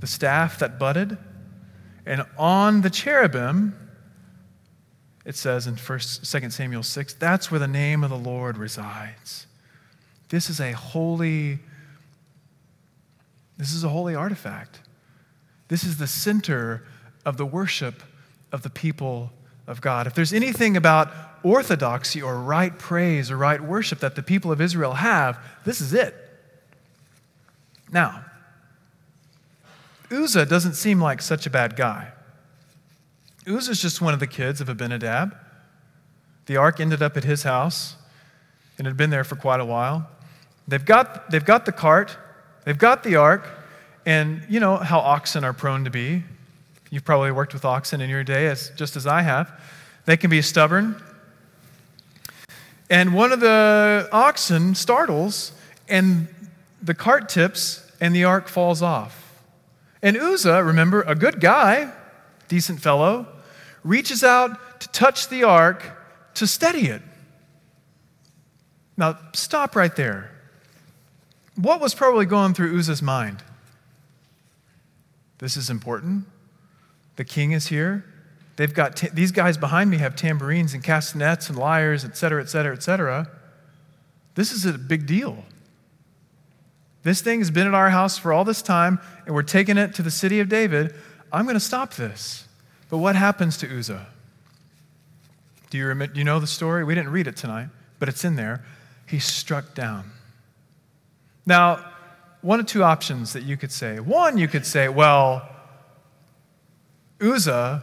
the 0.01 0.07
staff 0.07 0.59
that 0.59 0.79
budded, 0.79 1.19
and 2.07 2.25
on 2.39 2.81
the 2.81 2.91
cherubim, 2.91 3.75
it 5.29 5.37
says 5.37 5.67
in 5.67 5.75
1st, 5.75 6.41
2 6.41 6.49
Samuel 6.49 6.83
6, 6.83 7.13
that's 7.15 7.51
where 7.51 7.61
the 7.61 7.69
name 7.69 8.03
of 8.03 8.09
the 8.09 8.17
Lord 8.17 8.57
resides. 8.57 9.47
This 10.31 10.49
is 10.49 10.59
a 10.59 10.73
holy, 10.73 11.59
this 13.59 13.75
is 13.75 13.85
a 13.85 13.91
holy 13.91 14.15
artifact. 14.15 14.81
This 15.69 15.85
is 15.85 15.99
the 15.99 16.07
center 16.07 16.83
of 17.27 17.37
the 17.37 17.45
worship 17.45 18.03
of 18.53 18.63
the 18.63 18.71
people 18.71 19.31
of 19.67 19.83
God. 19.83 20.07
If 20.07 20.15
there's 20.15 20.33
anything 20.33 20.79
about 20.79 21.13
orthodoxy 21.43 22.23
or 22.23 22.39
right 22.39 22.79
praise 22.79 23.31
or 23.31 23.37
right 23.37 23.61
worship 23.61 23.99
that 23.99 24.15
the 24.15 24.23
people 24.23 24.51
of 24.51 24.63
Israel 24.63 24.95
have, 24.95 25.39
this 25.67 25.83
is 25.83 25.93
it. 25.93 26.15
Now, 27.93 28.25
Uzzah 30.11 30.47
doesn't 30.47 30.73
seem 30.73 31.03
like 31.03 31.21
such 31.21 31.45
a 31.45 31.51
bad 31.51 31.77
guy. 31.77 32.13
Uzzah's 33.49 33.81
just 33.81 34.01
one 34.01 34.13
of 34.13 34.21
the 34.21 34.27
kids 34.27 34.61
of 34.61 34.69
Abinadab. 34.69 35.35
The 36.47 36.57
ark 36.57 36.81
ended 36.81 37.03
up 37.03 37.17
at 37.17 37.25
his 37.25 37.43
house 37.45 37.97
and 38.77 38.87
had 38.87 38.97
been 38.97 39.11
there 39.11 39.25
for 39.25 39.37
quite 39.37 39.61
a 39.61 39.65
while. 39.65 40.09
They've 40.67 40.85
got, 40.85 41.31
they've 41.31 41.45
got 41.45 41.65
the 41.65 41.73
cart, 41.73 42.17
they've 42.65 42.79
got 42.79 43.03
the 43.03 43.17
ark, 43.17 43.49
and 44.05 44.43
you 44.49 44.61
know 44.61 44.77
how 44.77 44.99
oxen 44.99 45.45
are 45.45 45.53
prone 45.53 45.85
to 45.85 45.91
be. 45.91 46.25
You've 46.91 47.05
probably 47.05 47.33
worked 47.33 47.55
with 47.55 47.65
oxen 47.65 48.01
in 48.01 48.11
your 48.11 48.25
day, 48.25 48.47
as, 48.47 48.71
just 48.77 48.97
as 48.97 49.07
I 49.07 49.23
have. 49.23 49.51
They 50.05 50.17
can 50.17 50.31
be 50.31 50.43
stubborn. 50.43 51.03
And 52.91 53.15
one 53.15 53.33
of 53.33 53.41
the 53.41 54.09
oxen 54.13 54.75
startles, 54.75 55.53
and 55.89 56.29
the 56.83 56.95
cart 56.95 57.29
tips 57.29 57.91
and 58.01 58.15
the 58.15 58.25
ark 58.25 58.49
falls 58.49 58.83
off. 58.83 59.43
And 60.03 60.17
Uzzah, 60.17 60.63
remember, 60.63 61.03
a 61.03 61.15
good 61.15 61.41
guy, 61.41 61.93
decent 62.49 62.81
fellow, 62.81 63.27
reaches 63.85 64.25
out 64.25 64.81
to 64.81 64.89
touch 64.89 65.29
the 65.29 65.45
ark 65.45 65.85
to 66.35 66.47
steady 66.47 66.87
it. 66.89 67.03
Now, 68.97 69.19
stop 69.33 69.77
right 69.77 69.95
there. 69.95 70.31
What 71.57 71.81
was 71.81 71.95
probably 71.95 72.27
going 72.27 72.55
through 72.55 72.77
Uzzah's 72.77 73.03
mind? 73.03 73.43
This 75.39 75.57
is 75.57 75.71
important. 75.71 76.27
The 77.17 77.25
king 77.25 77.53
is 77.53 77.69
here. 77.69 78.05
They've 78.57 78.75
got 78.75 78.97
t- 78.97 79.09
these 79.13 79.31
guys 79.31 79.57
behind 79.57 79.89
me 79.89 79.99
have 79.99 80.17
tambourines 80.17 80.75
and 80.75 80.83
castanets 80.83 81.49
and 81.49 81.57
lyres, 81.57 82.05
et 82.05 82.17
cetera, 82.17 82.43
et 82.43 82.49
cetera, 82.49 82.75
et 82.75 82.83
cetera. 82.83 83.31
This 84.35 84.51
is 84.51 84.67
a 84.67 84.73
big 84.73 85.07
deal. 85.07 85.45
This 87.05 87.21
thing 87.21 87.39
has 87.39 87.53
been 87.53 87.69
at 87.69 87.75
our 87.75 87.91
house 87.91 88.19
for 88.19 88.33
all 88.33 88.45
this 88.45 88.63
time, 88.63 88.99
and 89.27 89.35
we're 89.35 89.43
taking 89.43 89.79
it 89.79 89.95
to 89.95 90.03
the 90.03 90.11
city 90.11 90.41
of 90.41 90.49
David. 90.49 90.93
I'm 91.33 91.45
going 91.45 91.55
to 91.55 91.61
stop 91.61 91.95
this. 91.95 92.48
But 92.89 92.99
what 92.99 93.17
happens 93.17 93.57
to 93.59 93.79
Uzzah? 93.79 94.07
Do 95.71 95.79
you, 95.79 95.87
remember, 95.87 96.15
do 96.15 96.19
you 96.19 96.25
know 96.25 96.41
the 96.41 96.47
story? 96.47 96.85
We 96.85 96.95
didn't 96.95 97.13
read 97.13 97.27
it 97.27 97.37
tonight, 97.37 97.69
but 97.99 98.09
it's 98.09 98.25
in 98.25 98.37
there. 98.37 98.65
He's 99.07 99.25
struck 99.25 99.75
down. 99.75 100.11
Now, 101.45 101.85
one 102.41 102.61
of 102.61 102.67
two 102.67 102.83
options 102.83 103.33
that 103.33 103.43
you 103.43 103.57
could 103.57 103.73
say. 103.73 104.01
One, 104.01 104.39
you 104.39 104.49
could 104.49 104.65
say, 104.65 104.89
well, 104.89 105.49
Uzzah, 107.21 107.83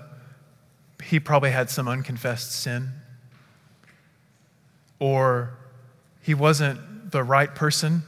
he 1.04 1.20
probably 1.20 1.52
had 1.52 1.70
some 1.70 1.88
unconfessed 1.88 2.52
sin, 2.52 2.90
or 5.00 5.58
he 6.22 6.34
wasn't 6.34 7.12
the 7.12 7.24
right 7.24 7.54
person 7.54 8.04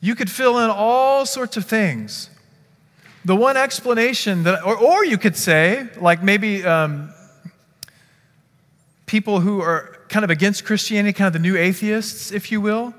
you 0.00 0.14
could 0.14 0.30
fill 0.30 0.58
in 0.58 0.70
all 0.70 1.26
sorts 1.26 1.56
of 1.56 1.64
things. 1.64 2.30
The 3.26 3.34
one 3.34 3.56
explanation 3.56 4.44
that, 4.44 4.64
or, 4.64 4.76
or 4.76 5.04
you 5.04 5.18
could 5.18 5.36
say, 5.36 5.88
like 5.98 6.22
maybe 6.22 6.64
um, 6.64 7.12
people 9.06 9.40
who 9.40 9.60
are 9.60 9.98
kind 10.08 10.22
of 10.22 10.30
against 10.30 10.64
Christianity, 10.64 11.12
kind 11.12 11.26
of 11.26 11.32
the 11.32 11.40
new 11.40 11.56
atheists, 11.56 12.30
if 12.30 12.52
you 12.52 12.60
will, 12.60 12.94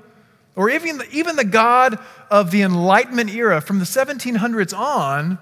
or 0.54 0.68
even 0.68 0.98
the, 0.98 1.08
even 1.12 1.36
the 1.36 1.46
God 1.46 1.98
of 2.30 2.50
the 2.50 2.60
Enlightenment 2.60 3.30
era 3.30 3.62
from 3.62 3.78
the 3.78 3.86
1700s 3.86 4.76
on 4.76 5.38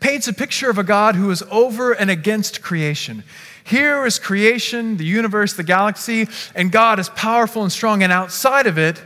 paints 0.00 0.26
a 0.26 0.32
picture 0.32 0.70
of 0.70 0.78
a 0.78 0.84
God 0.84 1.16
who 1.16 1.30
is 1.30 1.42
over 1.50 1.92
and 1.92 2.10
against 2.10 2.62
creation. 2.62 3.24
Here 3.62 4.06
is 4.06 4.18
creation, 4.18 4.96
the 4.96 5.04
universe, 5.04 5.52
the 5.52 5.64
galaxy, 5.64 6.28
and 6.54 6.72
God 6.72 6.98
is 6.98 7.10
powerful 7.10 7.62
and 7.62 7.70
strong, 7.70 8.02
and 8.02 8.10
outside 8.10 8.66
of 8.66 8.78
it, 8.78 9.02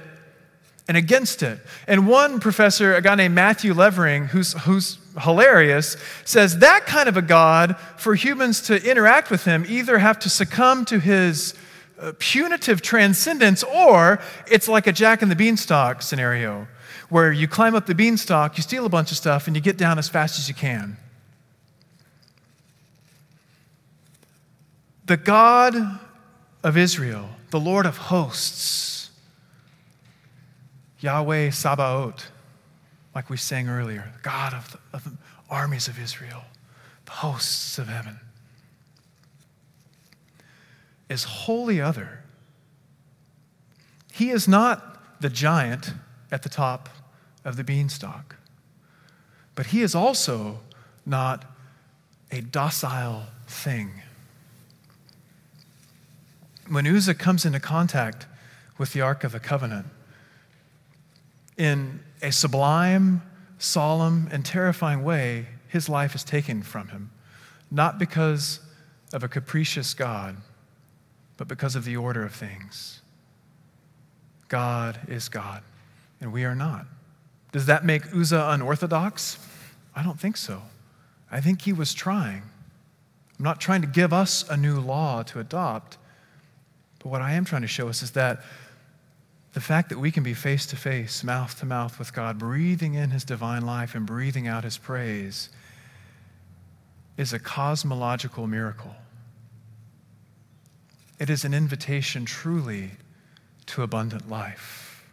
and 0.88 0.96
against 0.96 1.42
it. 1.42 1.58
And 1.86 2.08
one 2.08 2.40
professor, 2.40 2.94
a 2.94 3.02
guy 3.02 3.14
named 3.14 3.34
Matthew 3.34 3.74
Levering, 3.74 4.28
who's, 4.28 4.54
who's 4.62 4.98
hilarious, 5.20 5.96
says 6.24 6.58
that 6.58 6.86
kind 6.86 7.08
of 7.08 7.16
a 7.16 7.22
God, 7.22 7.76
for 7.96 8.14
humans 8.14 8.60
to 8.62 8.82
interact 8.88 9.30
with 9.30 9.44
him, 9.44 9.64
either 9.68 9.98
have 9.98 10.18
to 10.20 10.30
succumb 10.30 10.84
to 10.86 10.98
his 10.98 11.54
uh, 11.98 12.12
punitive 12.18 12.80
transcendence 12.82 13.64
or 13.64 14.20
it's 14.46 14.68
like 14.68 14.86
a 14.86 14.92
Jack 14.92 15.22
and 15.22 15.30
the 15.30 15.36
Beanstalk 15.36 16.02
scenario 16.02 16.68
where 17.08 17.32
you 17.32 17.48
climb 17.48 17.74
up 17.74 17.86
the 17.86 17.94
beanstalk, 17.94 18.56
you 18.56 18.62
steal 18.62 18.84
a 18.84 18.88
bunch 18.88 19.10
of 19.10 19.16
stuff, 19.16 19.46
and 19.46 19.56
you 19.56 19.62
get 19.62 19.78
down 19.78 19.98
as 19.98 20.08
fast 20.08 20.38
as 20.38 20.48
you 20.48 20.54
can. 20.54 20.96
The 25.06 25.16
God 25.16 25.74
of 26.62 26.76
Israel 26.76 27.30
the 27.50 27.60
Lord 27.60 27.86
of 27.86 27.96
hosts, 27.96 29.10
Yahweh 31.00 31.50
Sabaoth, 31.50 32.30
like 33.18 33.28
we 33.28 33.36
sang 33.36 33.68
earlier, 33.68 34.12
God 34.22 34.54
of 34.54 34.70
the, 34.70 34.78
of 34.92 35.02
the 35.02 35.10
armies 35.50 35.88
of 35.88 35.98
Israel, 35.98 36.44
the 37.04 37.10
hosts 37.10 37.76
of 37.76 37.88
heaven, 37.88 38.20
is 41.08 41.24
wholly 41.24 41.80
other. 41.80 42.20
He 44.12 44.30
is 44.30 44.46
not 44.46 45.20
the 45.20 45.28
giant 45.28 45.94
at 46.30 46.44
the 46.44 46.48
top 46.48 46.88
of 47.44 47.56
the 47.56 47.64
beanstalk, 47.64 48.36
but 49.56 49.66
he 49.66 49.82
is 49.82 49.96
also 49.96 50.60
not 51.04 51.44
a 52.30 52.40
docile 52.40 53.24
thing. 53.48 54.00
When 56.68 56.86
Uzzah 56.86 57.16
comes 57.16 57.44
into 57.44 57.58
contact 57.58 58.28
with 58.78 58.92
the 58.92 59.00
Ark 59.00 59.24
of 59.24 59.32
the 59.32 59.40
Covenant, 59.40 59.86
in 61.56 61.98
a 62.22 62.32
sublime, 62.32 63.22
solemn, 63.58 64.28
and 64.32 64.44
terrifying 64.44 65.04
way, 65.04 65.46
his 65.68 65.88
life 65.88 66.14
is 66.14 66.24
taken 66.24 66.62
from 66.62 66.88
him, 66.88 67.10
not 67.70 67.98
because 67.98 68.60
of 69.12 69.22
a 69.22 69.28
capricious 69.28 69.94
God, 69.94 70.36
but 71.36 71.48
because 71.48 71.76
of 71.76 71.84
the 71.84 71.96
order 71.96 72.24
of 72.24 72.34
things. 72.34 73.00
God 74.48 75.00
is 75.08 75.28
God, 75.28 75.62
and 76.20 76.32
we 76.32 76.44
are 76.44 76.54
not. 76.54 76.86
Does 77.52 77.66
that 77.66 77.84
make 77.84 78.14
Uzzah 78.14 78.48
unorthodox? 78.50 79.38
I 79.94 80.02
don't 80.02 80.18
think 80.18 80.36
so. 80.36 80.62
I 81.30 81.40
think 81.40 81.62
he 81.62 81.72
was 81.72 81.94
trying. 81.94 82.42
I'm 83.38 83.44
not 83.44 83.60
trying 83.60 83.82
to 83.82 83.86
give 83.86 84.12
us 84.12 84.48
a 84.48 84.56
new 84.56 84.80
law 84.80 85.22
to 85.24 85.38
adopt, 85.38 85.98
but 86.98 87.08
what 87.10 87.22
I 87.22 87.32
am 87.32 87.44
trying 87.44 87.62
to 87.62 87.68
show 87.68 87.88
us 87.88 88.02
is 88.02 88.12
that 88.12 88.40
the 89.58 89.64
fact 89.64 89.88
that 89.88 89.98
we 89.98 90.12
can 90.12 90.22
be 90.22 90.34
face 90.34 90.66
to 90.66 90.76
face, 90.76 91.24
mouth 91.24 91.58
to 91.58 91.66
mouth 91.66 91.98
with 91.98 92.14
God, 92.14 92.38
breathing 92.38 92.94
in 92.94 93.10
his 93.10 93.24
divine 93.24 93.66
life 93.66 93.96
and 93.96 94.06
breathing 94.06 94.46
out 94.46 94.62
his 94.62 94.78
praise, 94.78 95.48
is 97.16 97.32
a 97.32 97.40
cosmological 97.40 98.46
miracle. 98.46 98.94
It 101.18 101.28
is 101.28 101.44
an 101.44 101.54
invitation 101.54 102.24
truly 102.24 102.92
to 103.66 103.82
abundant 103.82 104.30
life. 104.30 105.10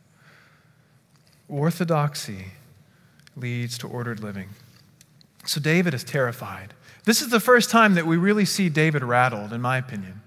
Orthodoxy 1.50 2.50
leads 3.36 3.80
to 3.80 3.88
ordered 3.88 4.20
living. 4.20 4.50
So 5.48 5.60
David 5.60 5.96
is 5.96 6.04
terrified. 6.04 6.76
This 7.06 7.24
is 7.24 7.30
the 7.30 7.40
first 7.40 7.72
time 7.72 7.96
that 7.96 8.06
we 8.06 8.16
really 8.16 8.46
see 8.46 8.70
David 8.70 9.04
rattled, 9.04 9.52
in 9.52 9.62
my 9.62 9.80
opinion. 9.80 10.22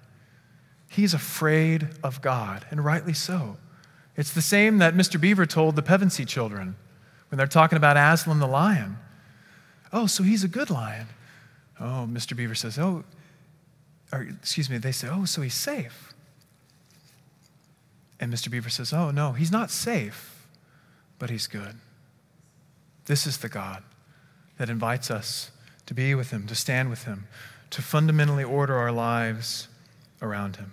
He's 0.88 1.14
afraid 1.14 1.86
of 2.02 2.20
God, 2.20 2.66
and 2.72 2.84
rightly 2.84 3.14
so. 3.14 3.58
It's 4.18 4.32
the 4.32 4.42
same 4.42 4.76
that 4.78 4.94
Mr. 4.94 5.18
Beaver 5.18 5.46
told 5.46 5.76
the 5.76 5.82
Pevensey 5.82 6.26
children 6.26 6.76
when 7.30 7.38
they're 7.38 7.46
talking 7.46 7.76
about 7.76 7.96
Aslan 7.96 8.40
the 8.40 8.46
lion. 8.46 8.98
Oh, 9.90 10.06
so 10.06 10.22
he's 10.22 10.44
a 10.44 10.48
good 10.48 10.68
lion. 10.68 11.06
Oh, 11.80 12.06
Mr. 12.10 12.36
Beaver 12.36 12.54
says, 12.54 12.78
oh, 12.78 13.04
or 14.12 14.22
excuse 14.22 14.68
me, 14.68 14.76
they 14.76 14.92
say, 14.92 15.08
oh, 15.10 15.24
so 15.24 15.40
he's 15.40 15.54
safe. 15.54 16.12
And 18.20 18.30
Mr. 18.30 18.50
Beaver 18.50 18.68
says, 18.68 18.92
oh, 18.92 19.10
no, 19.10 19.32
he's 19.32 19.52
not 19.52 19.70
safe, 19.70 20.46
but 21.18 21.30
he's 21.30 21.46
good. 21.46 21.76
This 23.06 23.26
is 23.26 23.38
the 23.38 23.48
God 23.48 23.82
that 24.58 24.68
invites 24.68 25.10
us 25.10 25.50
to 25.86 25.94
be 25.94 26.14
with 26.14 26.30
Him, 26.30 26.46
to 26.46 26.54
stand 26.54 26.90
with 26.90 27.04
Him, 27.04 27.26
to 27.70 27.80
fundamentally 27.80 28.44
order 28.44 28.76
our 28.76 28.92
lives 28.92 29.68
around 30.20 30.56
Him. 30.56 30.72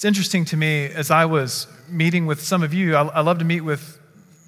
It's 0.00 0.06
interesting 0.06 0.46
to 0.46 0.56
me 0.56 0.86
as 0.86 1.10
I 1.10 1.26
was 1.26 1.66
meeting 1.86 2.24
with 2.24 2.40
some 2.40 2.62
of 2.62 2.72
you, 2.72 2.96
I, 2.96 3.02
I 3.08 3.20
love 3.20 3.38
to 3.40 3.44
meet 3.44 3.60
with 3.60 4.00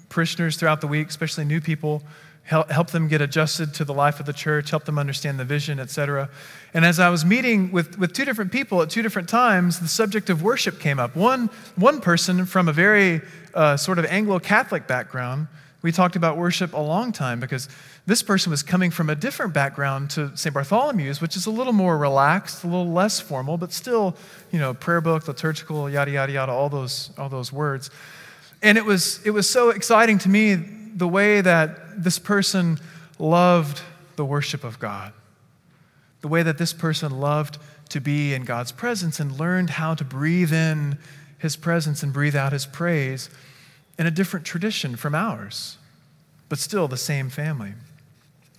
parishioners 0.09 0.57
throughout 0.57 0.81
the 0.81 0.87
week, 0.87 1.09
especially 1.09 1.45
new 1.45 1.61
people, 1.61 2.01
help, 2.41 2.71
help 2.71 2.89
them 2.89 3.07
get 3.07 3.21
adjusted 3.21 3.71
to 3.75 3.85
the 3.85 3.93
life 3.93 4.19
of 4.19 4.25
the 4.25 4.33
church, 4.33 4.71
help 4.71 4.85
them 4.85 4.97
understand 4.97 5.39
the 5.39 5.45
vision, 5.45 5.79
etc. 5.79 6.27
And 6.73 6.83
as 6.83 6.99
I 6.99 7.09
was 7.09 7.23
meeting 7.23 7.71
with, 7.71 7.99
with 7.99 8.13
two 8.13 8.25
different 8.25 8.51
people 8.51 8.81
at 8.81 8.89
two 8.89 9.03
different 9.03 9.29
times, 9.29 9.79
the 9.79 9.87
subject 9.87 10.31
of 10.31 10.41
worship 10.41 10.79
came 10.79 10.97
up. 10.97 11.15
One, 11.15 11.51
one 11.75 12.01
person 12.01 12.47
from 12.47 12.67
a 12.67 12.73
very 12.73 13.21
uh, 13.53 13.77
sort 13.77 13.99
of 13.99 14.05
Anglo 14.05 14.39
Catholic 14.39 14.87
background, 14.87 15.49
we 15.83 15.91
talked 15.91 16.15
about 16.15 16.37
worship 16.37 16.73
a 16.73 16.79
long 16.79 17.11
time 17.11 17.41
because 17.41 17.67
this 18.05 18.23
person 18.23 18.49
was 18.49 18.63
coming 18.63 18.89
from 18.89 19.09
a 19.09 19.15
different 19.15 19.53
background 19.53 20.09
to 20.11 20.35
St. 20.35 20.55
Bartholomew's, 20.55 21.19
which 21.19 21.35
is 21.35 21.45
a 21.45 21.51
little 21.51 21.73
more 21.73 21.97
relaxed, 21.97 22.63
a 22.63 22.67
little 22.67 22.91
less 22.91 23.19
formal, 23.19 23.57
but 23.57 23.73
still, 23.73 24.15
you 24.51 24.59
know, 24.59 24.73
prayer 24.73 25.01
book, 25.01 25.27
liturgical, 25.27 25.89
yada, 25.89 26.09
yada, 26.09 26.31
yada, 26.31 26.51
all 26.53 26.69
those, 26.69 27.11
all 27.17 27.27
those 27.27 27.51
words. 27.51 27.91
And 28.61 28.77
it 28.77 28.85
was, 28.85 29.23
it 29.25 29.31
was 29.31 29.47
so 29.47 29.71
exciting 29.71 30.17
to 30.19 30.29
me 30.29 30.55
the 30.55 31.07
way 31.07 31.41
that 31.41 32.01
this 32.01 32.17
person 32.17 32.79
loved 33.19 33.81
the 34.15 34.23
worship 34.23 34.63
of 34.63 34.79
God, 34.79 35.11
the 36.21 36.29
way 36.29 36.43
that 36.43 36.57
this 36.57 36.71
person 36.71 37.19
loved 37.19 37.57
to 37.89 37.99
be 37.99 38.33
in 38.33 38.45
God's 38.45 38.71
presence 38.71 39.19
and 39.19 39.37
learned 39.37 39.71
how 39.71 39.95
to 39.95 40.05
breathe 40.05 40.53
in 40.53 40.97
his 41.39 41.57
presence 41.57 42.03
and 42.03 42.13
breathe 42.13 42.37
out 42.37 42.53
his 42.53 42.65
praise 42.65 43.29
in 43.97 44.07
a 44.07 44.11
different 44.11 44.45
tradition 44.45 44.95
from 44.95 45.15
ours, 45.15 45.77
but 46.49 46.59
still 46.59 46.87
the 46.87 46.97
same 46.97 47.29
family. 47.29 47.73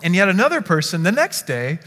And 0.03 0.14
yet 0.14 0.29
another 0.29 0.61
person 0.61 1.03
the 1.03 1.12
next 1.12 1.47
day 1.47 1.79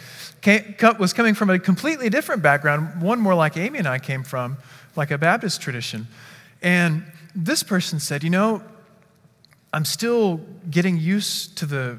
came, 0.42 0.76
was 1.00 1.14
coming 1.14 1.34
from 1.34 1.50
a 1.50 1.60
completely 1.60 2.10
different 2.10 2.42
background, 2.42 3.02
one 3.02 3.20
more 3.20 3.36
like 3.36 3.58
Amy 3.58 3.80
and 3.80 3.88
I 3.88 4.00
came 4.00 4.24
from, 4.24 4.58
like 4.96 5.12
a 5.12 5.18
Baptist 5.18 5.62
tradition. 5.62 6.08
And 6.62 7.04
this 7.36 7.64
person 7.64 8.00
said, 8.00 8.24
You 8.24 8.30
know, 8.30 8.64
I'm 9.74 9.86
still 9.86 10.38
getting 10.70 10.98
used 10.98 11.58
to 11.60 11.66
the, 11.66 11.98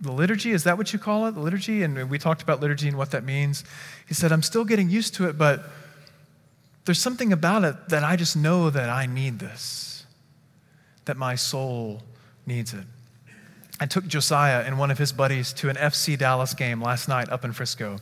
the 0.00 0.12
liturgy. 0.12 0.50
Is 0.50 0.64
that 0.64 0.76
what 0.76 0.92
you 0.92 0.98
call 0.98 1.26
it? 1.26 1.32
The 1.32 1.40
liturgy? 1.40 1.82
And 1.82 2.10
we 2.10 2.18
talked 2.18 2.42
about 2.42 2.60
liturgy 2.60 2.88
and 2.88 2.98
what 2.98 3.10
that 3.12 3.24
means. 3.24 3.64
He 4.06 4.14
said, 4.14 4.32
I'm 4.32 4.42
still 4.42 4.64
getting 4.64 4.90
used 4.90 5.14
to 5.14 5.28
it, 5.28 5.38
but 5.38 5.64
there's 6.84 7.00
something 7.00 7.32
about 7.32 7.64
it 7.64 7.88
that 7.88 8.02
I 8.02 8.16
just 8.16 8.36
know 8.36 8.70
that 8.70 8.88
I 8.88 9.06
need 9.06 9.38
this, 9.38 9.97
that 11.08 11.16
my 11.16 11.34
soul 11.34 12.00
needs 12.46 12.72
it. 12.72 12.84
I 13.80 13.86
took 13.86 14.06
Josiah 14.06 14.62
and 14.64 14.78
one 14.78 14.90
of 14.90 14.98
his 14.98 15.12
buddies 15.12 15.52
to 15.54 15.68
an 15.68 15.76
FC 15.76 16.16
Dallas 16.16 16.54
game 16.54 16.80
last 16.80 17.08
night 17.08 17.28
up 17.28 17.44
in 17.44 17.52
Frisco. 17.52 17.98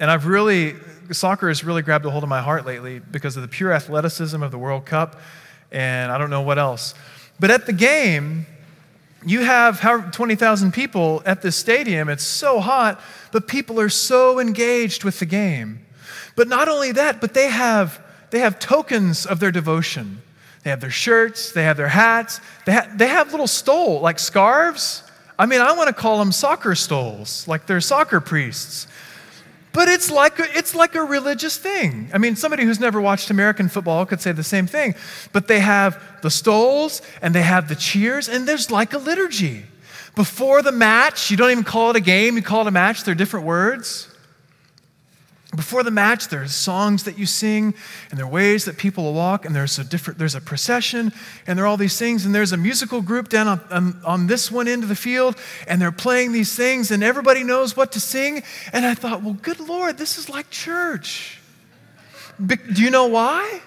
And 0.00 0.10
I've 0.10 0.26
really, 0.26 0.74
soccer 1.10 1.48
has 1.48 1.64
really 1.64 1.82
grabbed 1.82 2.04
a 2.06 2.10
hold 2.10 2.22
of 2.22 2.28
my 2.28 2.40
heart 2.40 2.64
lately 2.64 3.00
because 3.00 3.36
of 3.36 3.42
the 3.42 3.48
pure 3.48 3.72
athleticism 3.72 4.42
of 4.42 4.50
the 4.50 4.58
World 4.58 4.86
Cup, 4.86 5.20
and 5.72 6.12
I 6.12 6.18
don't 6.18 6.30
know 6.30 6.42
what 6.42 6.58
else. 6.58 6.94
But 7.40 7.50
at 7.50 7.66
the 7.66 7.72
game, 7.72 8.46
you 9.26 9.40
have 9.40 9.80
20,000 10.12 10.72
people 10.72 11.22
at 11.26 11.42
this 11.42 11.56
stadium. 11.56 12.08
It's 12.08 12.24
so 12.24 12.60
hot, 12.60 13.00
but 13.32 13.48
people 13.48 13.80
are 13.80 13.88
so 13.88 14.38
engaged 14.38 15.04
with 15.04 15.18
the 15.18 15.26
game. 15.26 15.84
But 16.36 16.48
not 16.48 16.68
only 16.68 16.92
that, 16.92 17.20
but 17.20 17.34
they 17.34 17.48
have 17.48 18.00
they 18.30 18.40
have 18.40 18.58
tokens 18.58 19.24
of 19.24 19.40
their 19.40 19.50
devotion. 19.50 20.20
They 20.64 20.70
have 20.70 20.80
their 20.80 20.90
shirts, 20.90 21.52
they 21.52 21.62
have 21.62 21.76
their 21.76 21.88
hats, 21.88 22.40
they, 22.66 22.72
ha- 22.72 22.88
they 22.94 23.08
have 23.08 23.30
little 23.30 23.46
stole, 23.46 24.00
like 24.00 24.18
scarves. 24.18 25.02
I 25.38 25.46
mean, 25.46 25.60
I 25.60 25.72
want 25.72 25.88
to 25.88 25.94
call 25.94 26.18
them 26.18 26.32
soccer 26.32 26.74
stoles, 26.74 27.46
like 27.46 27.66
they're 27.66 27.80
soccer 27.80 28.20
priests. 28.20 28.88
But 29.72 29.88
it's 29.88 30.10
like, 30.10 30.38
a, 30.40 30.58
it's 30.58 30.74
like 30.74 30.94
a 30.94 31.02
religious 31.02 31.56
thing. 31.56 32.10
I 32.12 32.18
mean, 32.18 32.34
somebody 32.34 32.64
who's 32.64 32.80
never 32.80 33.00
watched 33.00 33.30
American 33.30 33.68
football 33.68 34.04
could 34.06 34.20
say 34.20 34.32
the 34.32 34.42
same 34.42 34.66
thing. 34.66 34.94
But 35.32 35.46
they 35.46 35.60
have 35.60 36.02
the 36.22 36.30
stoles 36.30 37.02
and 37.22 37.34
they 37.34 37.42
have 37.42 37.68
the 37.68 37.76
cheers, 37.76 38.28
and 38.28 38.48
there's 38.48 38.70
like 38.70 38.92
a 38.94 38.98
liturgy. 38.98 39.64
Before 40.16 40.62
the 40.62 40.72
match, 40.72 41.30
you 41.30 41.36
don't 41.36 41.52
even 41.52 41.64
call 41.64 41.90
it 41.90 41.96
a 41.96 42.00
game, 42.00 42.34
you 42.34 42.42
call 42.42 42.62
it 42.62 42.66
a 42.66 42.72
match, 42.72 43.04
they're 43.04 43.14
different 43.14 43.46
words. 43.46 44.08
Before 45.56 45.82
the 45.82 45.90
match, 45.90 46.28
there's 46.28 46.54
songs 46.54 47.04
that 47.04 47.18
you 47.18 47.24
sing, 47.24 47.72
and 48.10 48.18
there 48.18 48.26
are 48.26 48.30
ways 48.30 48.66
that 48.66 48.76
people 48.76 49.14
walk, 49.14 49.46
and 49.46 49.56
there's 49.56 49.78
a 49.78 49.84
different, 49.84 50.18
there's 50.18 50.34
a 50.34 50.42
procession, 50.42 51.10
and 51.46 51.58
there 51.58 51.64
are 51.64 51.68
all 51.68 51.78
these 51.78 51.98
things, 51.98 52.26
and 52.26 52.34
there's 52.34 52.52
a 52.52 52.58
musical 52.58 53.00
group 53.00 53.30
down 53.30 53.48
on, 53.48 53.60
on, 53.70 54.00
on 54.04 54.26
this 54.26 54.52
one 54.52 54.68
end 54.68 54.82
of 54.82 54.90
the 54.90 54.94
field, 54.94 55.36
and 55.66 55.80
they're 55.80 55.90
playing 55.90 56.32
these 56.32 56.54
things, 56.54 56.90
and 56.90 57.02
everybody 57.02 57.44
knows 57.44 57.74
what 57.74 57.92
to 57.92 58.00
sing. 58.00 58.42
And 58.74 58.84
I 58.84 58.92
thought, 58.92 59.22
well, 59.22 59.38
good 59.40 59.58
Lord, 59.58 59.96
this 59.96 60.18
is 60.18 60.28
like 60.28 60.50
church. 60.50 61.40
Be, 62.44 62.56
do 62.56 62.82
you 62.82 62.90
know 62.90 63.06
why? 63.06 63.62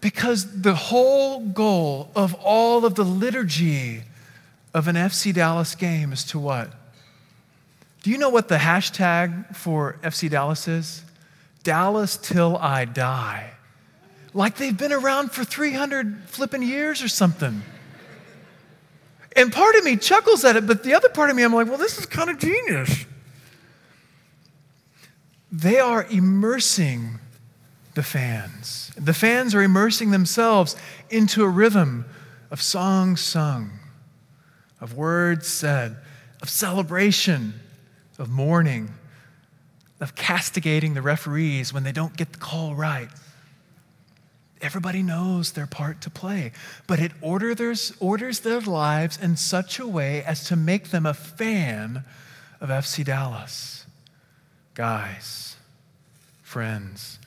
Because 0.00 0.60
the 0.62 0.76
whole 0.76 1.40
goal 1.40 2.12
of 2.14 2.34
all 2.34 2.84
of 2.84 2.94
the 2.94 3.04
liturgy 3.04 4.04
of 4.72 4.86
an 4.86 4.94
FC 4.94 5.34
Dallas 5.34 5.74
game 5.74 6.12
is 6.12 6.22
to 6.26 6.38
what? 6.38 6.72
Do 8.04 8.10
you 8.10 8.18
know 8.18 8.28
what 8.28 8.46
the 8.46 8.58
hashtag 8.58 9.56
for 9.56 9.98
FC 10.04 10.30
Dallas 10.30 10.68
is? 10.68 11.02
Dallas 11.66 12.16
till 12.16 12.56
I 12.56 12.84
die. 12.84 13.50
Like 14.32 14.56
they've 14.56 14.76
been 14.76 14.92
around 14.92 15.32
for 15.32 15.42
300 15.42 16.28
flipping 16.28 16.62
years 16.62 17.02
or 17.02 17.08
something. 17.08 17.60
And 19.34 19.52
part 19.52 19.74
of 19.74 19.82
me 19.82 19.96
chuckles 19.96 20.44
at 20.44 20.54
it, 20.54 20.64
but 20.68 20.84
the 20.84 20.94
other 20.94 21.08
part 21.08 21.28
of 21.28 21.34
me, 21.34 21.42
I'm 21.42 21.52
like, 21.52 21.66
well, 21.66 21.76
this 21.76 21.98
is 21.98 22.06
kind 22.06 22.30
of 22.30 22.38
genius. 22.38 23.04
they 25.50 25.80
are 25.80 26.04
immersing 26.04 27.18
the 27.94 28.04
fans. 28.04 28.92
The 28.96 29.14
fans 29.14 29.52
are 29.52 29.62
immersing 29.62 30.12
themselves 30.12 30.76
into 31.10 31.42
a 31.42 31.48
rhythm 31.48 32.04
of 32.52 32.62
songs 32.62 33.20
sung, 33.20 33.72
of 34.80 34.94
words 34.94 35.48
said, 35.48 35.96
of 36.40 36.48
celebration, 36.48 37.54
of 38.20 38.30
mourning, 38.30 38.94
of 40.00 40.14
castigating 40.14 40.94
the 40.94 41.02
referees 41.02 41.72
when 41.72 41.82
they 41.82 41.92
don't 41.92 42.16
get 42.16 42.32
the 42.32 42.38
call 42.38 42.74
right. 42.74 43.08
Everybody 44.60 45.02
knows 45.02 45.52
their 45.52 45.66
part 45.66 46.00
to 46.02 46.10
play, 46.10 46.52
but 46.86 46.98
it 46.98 47.12
orders, 47.20 47.92
orders 48.00 48.40
their 48.40 48.60
lives 48.60 49.18
in 49.20 49.36
such 49.36 49.78
a 49.78 49.86
way 49.86 50.22
as 50.24 50.44
to 50.44 50.56
make 50.56 50.88
them 50.90 51.06
a 51.06 51.14
fan 51.14 52.04
of 52.60 52.70
FC 52.70 53.04
Dallas. 53.04 53.86
Guys, 54.74 55.56
friends, 56.42 57.18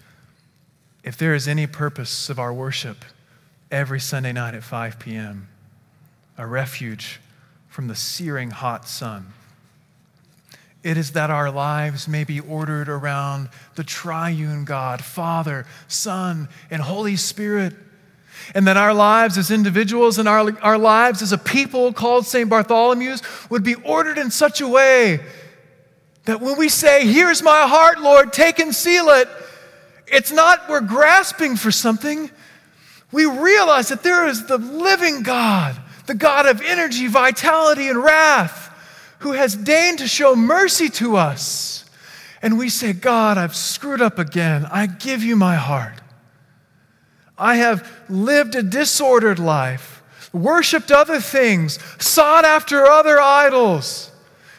if 1.04 1.18
there 1.18 1.34
is 1.34 1.48
any 1.48 1.68
purpose 1.68 2.30
of 2.30 2.40
our 2.40 2.54
worship 2.54 3.06
every 3.72 4.00
Sunday 4.00 4.32
night 4.32 4.56
at 4.56 4.64
5 4.64 5.00
p.m., 5.00 5.48
a 6.38 6.48
refuge 6.48 7.20
from 7.68 7.88
the 7.88 7.96
searing 7.96 8.52
hot 8.52 8.88
sun, 8.88 9.34
it 10.84 10.98
is 10.98 11.12
that 11.12 11.30
our 11.30 11.52
lives 11.52 12.08
may 12.08 12.24
be 12.24 12.40
ordered 12.40 12.88
around 12.88 13.50
the 13.76 13.84
triune 13.84 14.64
God, 14.64 15.04
Father, 15.04 15.66
Son, 15.88 16.48
and 16.72 16.82
Holy 16.82 17.18
Spirit. 17.18 17.76
And 18.56 18.66
that 18.68 18.78
our 18.78 18.94
lives 18.94 19.38
as 19.38 19.52
individuals 19.52 20.18
and 20.18 20.28
our, 20.28 20.58
our 20.62 20.78
lives 20.78 21.22
as 21.22 21.34
a 21.34 21.38
people 21.38 21.92
called 21.92 22.26
St. 22.26 22.50
Bartholomew's 22.50 23.22
would 23.50 23.64
be 23.64 23.76
ordered 23.76 24.18
in 24.18 24.32
such 24.32 24.62
a 24.62 24.68
way 24.68 25.20
that 26.24 26.40
when 26.40 26.58
we 26.58 26.70
say, 26.70 27.06
Here's 27.06 27.44
my 27.44 27.68
heart, 27.68 28.00
Lord, 28.00 28.32
take 28.32 28.60
and 28.60 28.74
seal 28.74 29.10
it, 29.10 29.28
it's 30.08 30.32
not 30.32 30.70
we're 30.70 30.80
grasping 30.80 31.58
for 31.58 31.72
something. 31.72 32.32
We 33.12 33.26
realize 33.26 33.90
that 33.90 34.04
there 34.04 34.28
is 34.28 34.46
the 34.46 34.58
living 34.58 35.24
God, 35.24 35.76
the 36.06 36.16
God 36.16 36.46
of 36.46 36.62
energy, 36.62 37.08
vitality, 37.08 37.90
and 37.90 38.02
wrath 38.02 38.69
who 39.20 39.34
has 39.34 39.56
deigned 39.56 40.00
to 40.00 40.08
show 40.08 40.36
mercy 40.36 40.90
to 40.90 41.16
us. 41.16 41.86
And 42.42 42.58
we 42.58 42.70
say, 42.70 42.94
God, 42.94 43.38
I've 43.38 43.56
screwed 43.56 44.02
up 44.02 44.18
again. 44.18 44.66
I 44.72 44.88
give 44.88 45.24
you 45.24 45.36
my 45.36 45.56
heart. 45.56 46.02
I 47.38 47.56
have 47.56 47.90
lived 48.10 48.56
a 48.56 48.64
disordered 48.64 49.40
life, 49.40 50.02
worshiped 50.34 50.92
other 50.92 51.20
things, 51.20 51.80
sought 52.02 52.46
after 52.46 52.86
other 52.86 53.20
idols. 53.20 54.12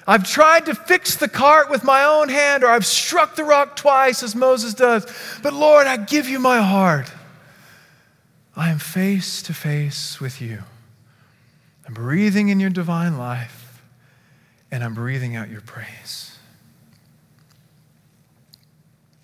I've 0.07 0.29
tried 0.29 0.67
to 0.67 0.75
fix 0.75 1.17
the 1.17 1.29
cart 1.29 1.71
with 1.71 1.85
my 1.85 2.05
own 2.05 2.29
hand, 2.29 2.65
or 2.65 2.69
I've 2.69 2.87
struck 2.87 3.37
the 3.37 3.45
rock 3.45 3.77
twice, 3.77 4.23
as 4.23 4.35
Moses 4.35 4.75
does. 4.75 5.07
But 5.43 5.53
Lord, 5.53 5.87
I 5.87 5.99
give 5.99 6.29
you 6.29 6.39
my 6.39 6.61
heart. 6.61 7.11
I 8.57 8.71
am 8.71 8.79
face 8.79 9.43
to 9.43 9.55
face 9.55 10.21
with 10.21 10.41
you. 10.41 10.65
I'm 11.87 11.95
breathing 11.95 12.49
in 12.49 12.61
your 12.61 12.71
divine 12.71 13.17
life 13.17 13.60
and 14.71 14.85
I'm 14.85 14.95
breathing 14.95 15.37
out 15.37 15.51
your 15.51 15.61
praise. 15.61 16.39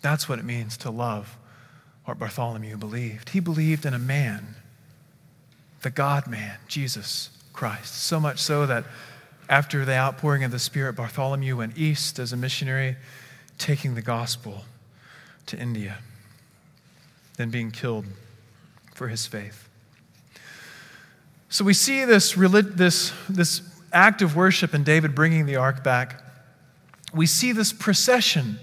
That's 0.03 0.29
what 0.29 0.39
it 0.39 0.45
means 0.45 0.77
to 0.79 0.91
love 0.91 1.37
what 2.05 2.19
Bartholomew 2.19 2.77
believed. 2.77 3.31
He 3.31 3.41
believed 3.41 3.85
in 3.85 3.93
a 3.93 3.99
man, 3.99 4.55
the 5.83 5.91
God 5.91 6.27
man, 6.29 6.59
Jesus 6.69 7.31
Christ. 7.53 7.95
So 7.95 8.21
much 8.21 8.39
so 8.39 8.67
that 8.67 8.85
after 9.49 9.85
the 9.85 9.95
outpouring 9.95 10.45
of 10.45 10.51
the 10.51 10.59
Spirit, 10.59 10.95
Bartholomew 10.95 11.57
went 11.57 11.77
east 11.77 12.19
as 12.19 12.33
a 12.33 12.37
missionary, 12.37 12.97
taking 13.59 13.95
the 13.95 14.03
gospel 14.03 14.65
to 15.47 15.59
India, 15.59 15.99
then 17.37 17.51
being 17.51 17.71
killed 17.71 18.07
for 18.95 19.09
his 19.09 19.27
faith. 19.27 19.69
So 21.49 21.65
we 21.65 21.75
see 21.75 22.05
this, 22.05 22.33
this, 22.35 23.13
this 23.29 23.63
act 23.97 24.23
of 24.23 24.37
worship 24.37 24.75
and 24.75 24.85
David 24.85 25.15
bringing 25.15 25.47
the 25.47 25.57
ark 25.57 25.83
back, 25.83 26.23
we 27.13 27.27
see 27.27 27.53
this 27.53 27.73
procession 27.73 28.59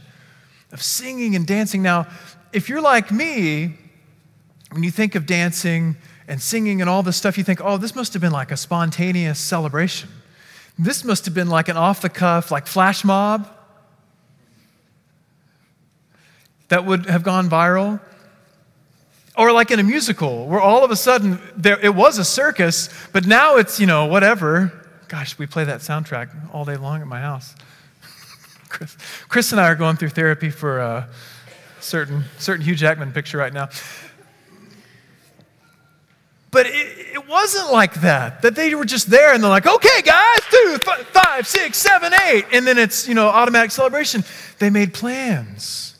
of 0.71 0.81
singing 0.81 1.35
and 1.35 1.45
dancing. 1.45 1.81
Now, 1.81 2.07
if 2.53 2.69
you're 2.69 2.81
like 2.81 3.11
me, 3.11 3.75
when 4.71 4.83
you 4.83 4.91
think 4.91 5.15
of 5.15 5.25
dancing 5.25 5.97
and 6.27 6.41
singing 6.41 6.81
and 6.81 6.89
all 6.89 7.03
this 7.03 7.17
stuff, 7.17 7.37
you 7.37 7.43
think, 7.43 7.59
oh, 7.63 7.77
this 7.77 7.95
must 7.95 8.13
have 8.13 8.21
been 8.21 8.31
like 8.31 8.51
a 8.51 8.57
spontaneous 8.57 9.39
celebration. 9.39 10.09
This 10.77 11.03
must 11.03 11.25
have 11.25 11.33
been 11.33 11.49
like 11.49 11.67
an 11.67 11.77
off 11.77 12.01
the 12.01 12.09
cuff, 12.09 12.51
like 12.51 12.67
flash 12.67 13.03
mob 13.03 13.47
that 16.69 16.85
would 16.85 17.07
have 17.07 17.23
gone 17.23 17.49
viral. 17.49 17.99
Or 19.35 19.51
like 19.51 19.71
in 19.71 19.79
a 19.79 19.83
musical, 19.83 20.47
where 20.47 20.61
all 20.61 20.83
of 20.83 20.91
a 20.91 20.95
sudden 20.95 21.39
there, 21.57 21.79
it 21.79 21.95
was 21.95 22.19
a 22.19 22.25
circus, 22.25 22.89
but 23.11 23.25
now 23.25 23.57
it's, 23.57 23.79
you 23.79 23.87
know, 23.87 24.05
whatever. 24.05 24.82
Gosh, 25.13 25.37
we 25.37 25.45
play 25.45 25.63
that 25.65 25.81
soundtrack 25.81 26.31
all 26.55 26.65
day 26.65 26.75
long 26.75 26.99
at 26.99 27.05
my 27.05 27.19
house. 27.19 27.53
Chris, 28.67 28.97
Chris 29.29 29.51
and 29.51 29.61
I 29.61 29.65
are 29.65 29.75
going 29.75 29.95
through 29.95 30.09
therapy 30.09 30.49
for 30.49 30.79
a 30.79 31.07
certain, 31.79 32.23
certain 32.39 32.65
Hugh 32.65 32.73
Jackman 32.73 33.11
picture 33.11 33.37
right 33.37 33.53
now. 33.53 33.69
But 36.49 36.65
it, 36.65 37.13
it 37.13 37.27
wasn't 37.27 37.71
like 37.71 38.01
that, 38.01 38.41
that 38.41 38.55
they 38.55 38.73
were 38.73 38.85
just 38.85 39.11
there 39.11 39.35
and 39.35 39.43
they're 39.43 39.51
like, 39.51 39.67
okay, 39.67 40.01
guys, 40.01 40.39
two, 40.49 40.79
five, 40.79 41.45
six, 41.45 41.77
seven, 41.77 42.11
eight. 42.29 42.45
And 42.51 42.65
then 42.65 42.79
it's, 42.79 43.07
you 43.07 43.13
know, 43.13 43.27
automatic 43.27 43.69
celebration. 43.69 44.23
They 44.57 44.71
made 44.71 44.95
plans. 44.95 45.95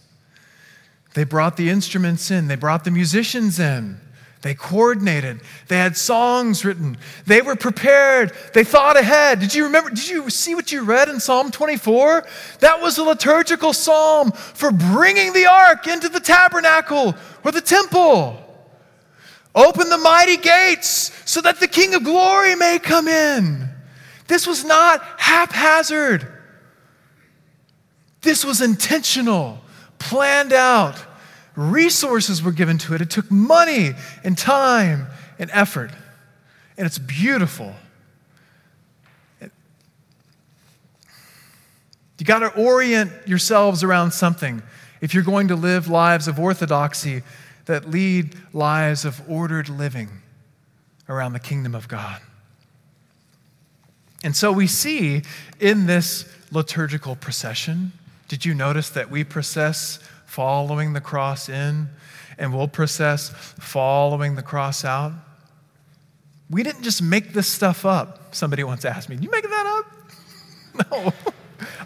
They 1.14 1.24
brought 1.24 1.56
the 1.56 1.70
instruments 1.70 2.32
in, 2.32 2.48
they 2.48 2.56
brought 2.56 2.84
the 2.84 2.90
musicians 2.90 3.60
in. 3.60 4.00
They 4.44 4.54
coordinated. 4.54 5.40
They 5.70 5.78
had 5.78 5.96
songs 5.96 6.66
written. 6.66 6.98
They 7.26 7.42
were 7.42 7.56
prepared. 7.56 8.34
They 8.54 8.66
thought 8.66 8.98
ahead. 8.98 9.40
Did 9.40 9.56
you 9.56 9.64
remember? 9.64 9.90
Did 9.90 10.10
you 10.10 10.30
see 10.30 10.54
what 10.54 10.70
you 10.70 10.84
read 10.84 11.08
in 11.08 11.22
Psalm 11.22 11.50
24? 11.50 12.26
That 12.60 12.82
was 12.82 12.98
a 12.98 13.06
liturgical 13.06 13.72
psalm 13.72 14.34
for 14.34 14.70
bringing 14.70 15.32
the 15.32 15.46
ark 15.46 15.88
into 15.88 16.10
the 16.10 16.20
tabernacle 16.20 17.16
or 17.46 17.54
the 17.54 17.62
temple. 17.62 18.38
Open 19.56 19.88
the 19.88 19.98
mighty 19.98 20.36
gates 20.36 21.14
so 21.24 21.40
that 21.40 21.62
the 21.62 21.68
King 21.68 21.94
of 21.94 22.04
glory 22.04 22.56
may 22.56 22.80
come 22.80 23.08
in. 23.08 23.70
This 24.28 24.46
was 24.46 24.66
not 24.66 25.02
haphazard. 25.20 26.28
This 28.20 28.44
was 28.44 28.60
intentional, 28.60 29.62
planned 30.00 30.52
out 30.52 30.98
Resources 31.56 32.42
were 32.42 32.52
given 32.52 32.78
to 32.80 32.96
it. 32.96 33.02
It 33.02 33.10
took 33.10 33.30
money 33.30 33.92
and 34.24 34.38
time 34.38 35.08
and 35.38 35.50
effort. 35.54 35.92
And 36.78 36.86
it's 36.88 36.98
beautiful. 36.98 37.76
You 42.24 42.26
got 42.26 42.40
to 42.40 42.56
orient 42.56 43.12
yourselves 43.28 43.84
around 43.84 44.12
something 44.12 44.64
if 45.02 45.14
you're 45.14 45.24
going 45.24 45.50
to 45.50 45.58
live 45.58 45.90
lives 45.90 46.30
of 46.30 46.40
orthodoxy 46.40 47.22
that 47.66 47.90
lead 47.90 48.38
lives 48.54 49.04
of 49.04 49.22
ordered 49.30 49.68
living 49.68 50.10
around 51.10 51.34
the 51.34 51.40
kingdom 51.40 51.76
of 51.76 51.90
God. 51.90 52.22
And 54.24 54.34
so 54.34 54.54
we 54.54 54.68
see 54.68 55.24
in 55.60 55.86
this 55.86 56.26
liturgical 56.50 57.18
procession, 57.18 57.92
did 58.30 58.46
you 58.46 58.54
notice 58.54 58.90
that 58.92 59.12
we 59.12 59.26
process 59.26 60.00
following 60.34 60.94
the 60.94 61.02
cross 61.02 61.48
in, 61.48 61.88
and 62.40 62.52
we'll 62.52 62.68
process 62.68 63.30
following 63.30 64.34
the 64.34 64.42
cross 64.42 64.84
out. 64.84 65.14
We 66.50 66.64
didn't 66.64 66.82
just 66.82 67.04
make 67.04 67.34
this 67.34 67.48
stuff 67.48 67.86
up. 67.86 68.34
Somebody 68.34 68.64
once 68.64 68.84
asked 68.84 69.10
me, 69.10 69.18
You 69.22 69.30
making 69.30 69.52
that 69.52 69.66
up? 69.78 69.90
No. 70.92 71.14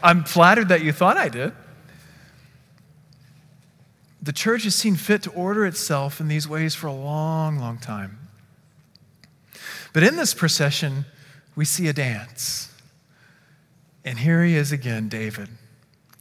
I'm 0.02 0.24
flattered 0.24 0.70
that 0.70 0.82
you 0.82 0.94
thought 0.94 1.18
I 1.18 1.28
did. 1.28 1.52
The 4.22 4.32
church 4.32 4.64
has 4.64 4.74
seen 4.76 4.96
fit 4.96 5.24
to 5.24 5.30
order 5.32 5.66
itself 5.66 6.22
in 6.22 6.30
these 6.30 6.48
ways 6.48 6.74
for 6.74 6.88
a 6.88 6.94
long, 6.94 7.60
long 7.60 7.78
time. 7.78 8.18
But 9.92 10.04
in 10.04 10.16
this 10.16 10.34
procession, 10.34 11.04
we 11.54 11.66
see 11.66 11.90
a 11.90 11.94
dance. 11.94 12.74
And 14.06 14.20
here 14.20 14.42
he 14.42 14.56
is 14.56 14.72
again, 14.72 15.10
David 15.10 15.50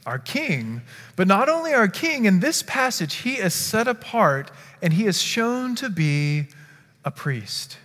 our 0.07 0.17
king. 0.17 0.81
But 1.17 1.27
not 1.27 1.49
only 1.49 1.73
our 1.73 1.89
king, 1.89 2.25
in 2.25 2.39
this 2.39 2.63
passage, 2.63 3.15
he 3.15 3.33
is 3.33 3.53
set 3.53 3.87
apart 3.87 4.49
and 4.81 4.93
he 4.93 5.05
is 5.05 5.21
shown 5.21 5.75
to 5.75 5.89
be 5.89 6.47
a 7.03 7.11
priest. 7.11 7.77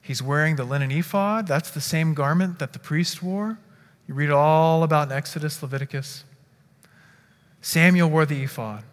He's 0.00 0.22
wearing 0.22 0.56
the 0.56 0.64
linen 0.64 0.90
ephod. 0.90 1.46
That's 1.48 1.70
the 1.70 1.80
same 1.80 2.14
garment 2.14 2.60
that 2.60 2.72
the 2.72 2.78
priest 2.78 3.22
wore. 3.22 3.58
You 4.06 4.14
read 4.14 4.30
all 4.30 4.82
about 4.82 5.10
in 5.10 5.16
Exodus, 5.16 5.60
Leviticus. 5.60 6.24
Samuel 7.60 8.08
wore 8.08 8.24
the 8.24 8.44
ephod. 8.44 8.84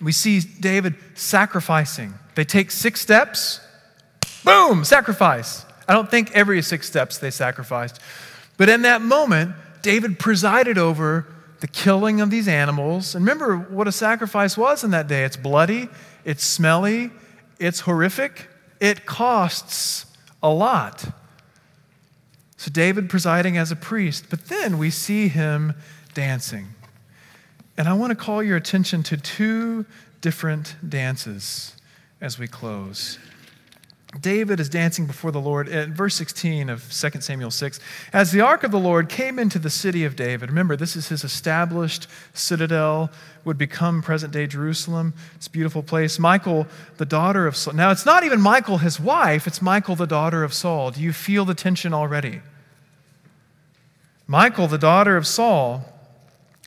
We 0.00 0.12
see 0.12 0.40
David 0.40 0.94
sacrificing. 1.14 2.14
They 2.36 2.44
take 2.44 2.70
six 2.70 3.00
steps, 3.00 3.60
boom, 4.44 4.84
sacrifice. 4.84 5.66
I 5.88 5.92
don't 5.92 6.10
think 6.10 6.30
every 6.32 6.62
six 6.62 6.86
steps 6.86 7.18
they 7.18 7.30
sacrificed. 7.30 8.00
But 8.56 8.68
in 8.68 8.82
that 8.82 9.02
moment, 9.02 9.54
David 9.86 10.18
presided 10.18 10.78
over 10.78 11.32
the 11.60 11.68
killing 11.68 12.20
of 12.20 12.28
these 12.28 12.48
animals. 12.48 13.14
And 13.14 13.24
remember 13.24 13.56
what 13.56 13.86
a 13.86 13.92
sacrifice 13.92 14.56
was 14.56 14.82
in 14.82 14.90
that 14.90 15.06
day 15.06 15.22
it's 15.22 15.36
bloody, 15.36 15.88
it's 16.24 16.42
smelly, 16.42 17.12
it's 17.60 17.78
horrific, 17.78 18.48
it 18.80 19.06
costs 19.06 20.06
a 20.42 20.50
lot. 20.50 21.04
So, 22.56 22.68
David 22.68 23.08
presiding 23.08 23.56
as 23.56 23.70
a 23.70 23.76
priest, 23.76 24.24
but 24.28 24.46
then 24.46 24.76
we 24.78 24.90
see 24.90 25.28
him 25.28 25.72
dancing. 26.14 26.66
And 27.78 27.86
I 27.86 27.92
want 27.92 28.10
to 28.10 28.16
call 28.16 28.42
your 28.42 28.56
attention 28.56 29.04
to 29.04 29.16
two 29.16 29.86
different 30.20 30.74
dances 30.88 31.76
as 32.20 32.40
we 32.40 32.48
close. 32.48 33.20
David 34.20 34.60
is 34.60 34.68
dancing 34.68 35.06
before 35.06 35.30
the 35.30 35.40
Lord. 35.40 35.68
In 35.68 35.94
verse 35.94 36.14
16 36.14 36.70
of 36.70 36.90
2 36.92 37.20
Samuel 37.20 37.50
6, 37.50 37.80
as 38.12 38.32
the 38.32 38.40
ark 38.40 38.64
of 38.64 38.70
the 38.70 38.78
Lord 38.78 39.08
came 39.08 39.38
into 39.38 39.58
the 39.58 39.70
city 39.70 40.04
of 40.04 40.16
David, 40.16 40.48
remember, 40.48 40.76
this 40.76 40.96
is 40.96 41.08
his 41.08 41.24
established 41.24 42.06
citadel, 42.32 43.10
would 43.44 43.58
become 43.58 44.02
present 44.02 44.32
day 44.32 44.46
Jerusalem. 44.46 45.14
It's 45.34 45.46
a 45.46 45.50
beautiful 45.50 45.82
place. 45.82 46.18
Michael, 46.18 46.66
the 46.96 47.04
daughter 47.04 47.46
of 47.46 47.56
Saul. 47.56 47.74
Now, 47.74 47.90
it's 47.90 48.06
not 48.06 48.24
even 48.24 48.40
Michael, 48.40 48.78
his 48.78 48.98
wife, 48.98 49.46
it's 49.46 49.62
Michael, 49.62 49.96
the 49.96 50.06
daughter 50.06 50.42
of 50.42 50.52
Saul. 50.54 50.90
Do 50.90 51.00
you 51.00 51.12
feel 51.12 51.44
the 51.44 51.54
tension 51.54 51.92
already? 51.92 52.40
Michael, 54.26 54.66
the 54.66 54.78
daughter 54.78 55.16
of 55.16 55.26
Saul, 55.26 55.92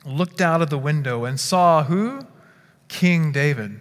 looked 0.06 0.40
out 0.40 0.62
of 0.62 0.70
the 0.70 0.78
window 0.78 1.24
and 1.24 1.38
saw 1.38 1.84
who? 1.84 2.26
King 2.88 3.32
David 3.32 3.78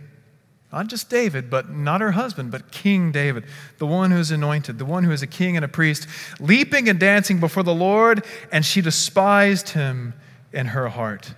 not 0.71 0.87
just 0.87 1.09
David, 1.09 1.49
but 1.49 1.69
not 1.69 1.99
her 2.01 2.11
husband, 2.11 2.51
but 2.51 2.71
King 2.71 3.11
David, 3.11 3.45
the 3.79 3.87
one 3.87 4.11
who 4.11 4.19
is 4.19 4.29
anointed, 4.29 4.77
the 4.77 4.85
one 4.85 5.03
who 5.03 5.11
is 5.11 5.23
a 5.23 5.27
king 5.27 5.55
and 5.55 5.65
a 5.65 5.67
priest, 5.67 6.07
leaping 6.39 6.87
and 6.87 6.99
dancing 6.99 7.39
before 7.39 7.63
the 7.63 7.73
Lord, 7.73 8.23
and 8.51 8.63
she 8.63 8.81
despised 8.81 9.69
him 9.69 10.13
in 10.53 10.67
her 10.67 10.89
heart. 10.89 11.33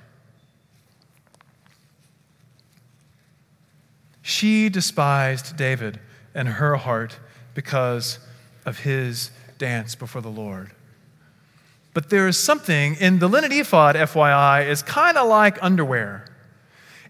She 4.21 4.69
despised 4.69 5.55
David 5.55 5.99
in 6.35 6.47
her 6.47 6.75
heart 6.75 7.17
because 7.53 8.19
of 8.65 8.79
his 8.79 9.31
dance 9.57 9.95
before 9.95 10.21
the 10.21 10.29
Lord. 10.29 10.71
But 11.93 12.09
there 12.09 12.27
is 12.27 12.37
something 12.37 12.95
in 12.95 13.19
the 13.19 13.27
linen 13.27 13.51
ephod, 13.51 13.95
FYI, 13.95 14.67
is 14.67 14.81
kind 14.81 15.17
of 15.17 15.27
like 15.27 15.61
underwear. 15.61 16.25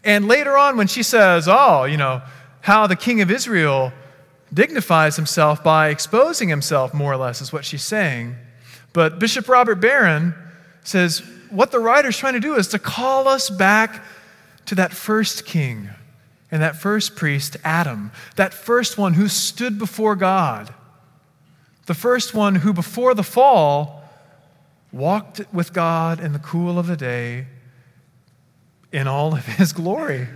And 0.03 0.27
later 0.27 0.57
on, 0.57 0.77
when 0.77 0.87
she 0.87 1.03
says, 1.03 1.47
Oh, 1.47 1.83
you 1.83 1.97
know, 1.97 2.21
how 2.61 2.87
the 2.87 2.95
king 2.95 3.21
of 3.21 3.29
Israel 3.29 3.91
dignifies 4.53 5.15
himself 5.15 5.63
by 5.63 5.89
exposing 5.89 6.49
himself, 6.49 6.93
more 6.93 7.13
or 7.13 7.17
less, 7.17 7.41
is 7.41 7.53
what 7.53 7.65
she's 7.65 7.83
saying. 7.83 8.35
But 8.93 9.19
Bishop 9.19 9.47
Robert 9.47 9.75
Barron 9.75 10.33
says, 10.83 11.21
What 11.49 11.71
the 11.71 11.79
writer's 11.79 12.17
trying 12.17 12.33
to 12.33 12.39
do 12.39 12.55
is 12.55 12.67
to 12.69 12.79
call 12.79 13.27
us 13.27 13.49
back 13.49 14.03
to 14.65 14.75
that 14.75 14.91
first 14.91 15.45
king 15.45 15.89
and 16.51 16.61
that 16.61 16.75
first 16.75 17.15
priest, 17.15 17.55
Adam, 17.63 18.11
that 18.35 18.53
first 18.53 18.97
one 18.97 19.13
who 19.13 19.27
stood 19.27 19.79
before 19.79 20.15
God, 20.15 20.73
the 21.85 21.93
first 21.93 22.33
one 22.33 22.55
who, 22.55 22.73
before 22.73 23.13
the 23.13 23.23
fall, 23.23 24.03
walked 24.91 25.41
with 25.53 25.71
God 25.71 26.19
in 26.19 26.33
the 26.33 26.39
cool 26.39 26.77
of 26.77 26.87
the 26.87 26.97
day 26.97 27.47
in 28.91 29.07
all 29.07 29.33
of 29.33 29.45
his 29.45 29.73
glory. 29.73 30.27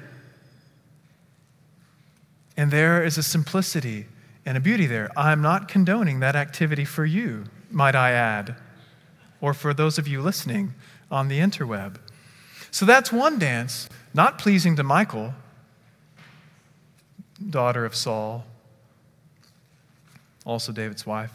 And 2.57 2.71
there 2.71 3.03
is 3.03 3.17
a 3.17 3.23
simplicity 3.23 4.05
and 4.45 4.57
a 4.57 4.61
beauty 4.61 4.85
there. 4.85 5.09
I'm 5.17 5.41
not 5.41 5.67
condoning 5.67 6.19
that 6.21 6.35
activity 6.35 6.85
for 6.85 7.05
you, 7.05 7.45
might 7.69 7.95
I 7.95 8.11
add, 8.11 8.55
or 9.41 9.53
for 9.53 9.73
those 9.73 9.97
of 9.97 10.07
you 10.07 10.21
listening 10.21 10.73
on 11.11 11.27
the 11.27 11.39
interweb. 11.39 11.97
So 12.71 12.85
that's 12.85 13.11
one 13.11 13.39
dance, 13.39 13.89
not 14.13 14.37
pleasing 14.37 14.75
to 14.77 14.83
Michael, 14.83 15.33
daughter 17.49 17.85
of 17.85 17.95
Saul, 17.95 18.45
also 20.45 20.71
David's 20.71 21.05
wife. 21.05 21.31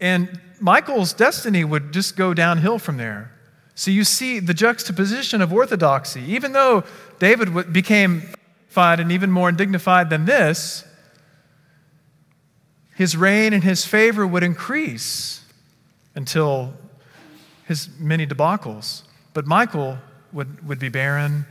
And 0.00 0.40
Michael's 0.60 1.12
destiny 1.12 1.64
would 1.64 1.92
just 1.92 2.16
go 2.16 2.34
downhill 2.34 2.78
from 2.78 2.96
there. 2.96 3.32
So 3.76 3.90
you 3.90 4.04
see 4.04 4.40
the 4.40 4.54
juxtaposition 4.54 5.42
of 5.42 5.52
orthodoxy. 5.52 6.22
Even 6.22 6.52
though 6.52 6.82
David 7.18 7.72
became 7.72 8.20
dignified 8.20 9.00
and 9.00 9.12
even 9.12 9.30
more 9.30 9.52
dignified 9.52 10.08
than 10.10 10.24
this, 10.24 10.82
his 12.94 13.16
reign 13.16 13.52
and 13.52 13.62
his 13.62 13.84
favor 13.84 14.26
would 14.26 14.42
increase 14.42 15.42
until 16.14 16.72
his 17.66 17.90
many 17.98 18.26
debacles. 18.26 19.02
But 19.34 19.46
Michael 19.46 19.98
would, 20.32 20.66
would 20.66 20.78
be 20.78 20.88
barren, 20.88 21.44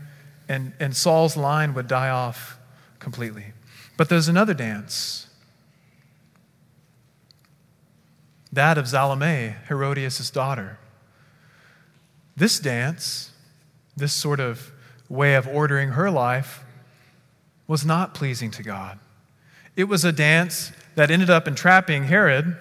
and, 0.50 0.74
and 0.80 0.96
Saul's 0.96 1.38
line 1.38 1.76
would 1.76 1.88
die 1.88 2.10
off 2.10 2.58
completely. 2.98 3.54
But 3.98 4.10
there's 4.10 4.28
another 4.28 4.56
dance 4.56 5.28
that 8.52 8.78
of 8.78 8.88
Salome, 8.88 9.54
Herodias' 9.68 10.32
daughter. 10.32 10.80
This 12.36 12.60
dance, 12.60 13.32
this 13.96 14.14
sort 14.14 14.40
of 14.40 14.72
way 15.10 15.36
of 15.36 15.48
ordering 15.48 15.90
her 15.90 16.12
life, 16.12 16.64
was 17.68 17.86
not 17.86 18.14
pleasing 18.14 18.52
to 18.52 18.64
God. 18.64 19.00
It 19.76 19.86
was 19.86 20.06
a 20.06 20.12
dance 20.12 20.72
that 20.96 21.12
ended 21.12 21.30
up 21.30 21.48
entrapping 21.48 22.06
Herod, 22.06 22.58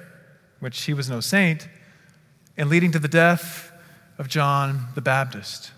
which 0.60 0.82
he 0.82 0.94
was 0.94 1.08
no 1.08 1.20
saint, 1.20 1.68
and 2.56 2.68
leading 2.68 2.92
to 2.92 2.98
the 2.98 3.08
death 3.08 3.72
of 4.18 4.28
John 4.28 4.87
the 4.94 5.00
Baptist. 5.00 5.72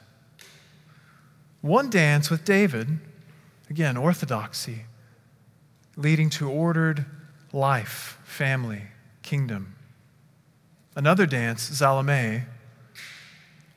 One 1.61 1.91
dance 1.91 2.31
with 2.31 2.45
David, 2.45 2.99
again, 3.69 3.97
orthodoxy, 3.97 4.85
leading 5.97 6.31
to 6.31 6.49
ordered 6.49 7.07
life, 7.53 8.19
family, 8.25 8.83
kingdom. 9.23 9.75
Another 10.95 11.27
dance, 11.27 11.63
Salome, 11.63 12.43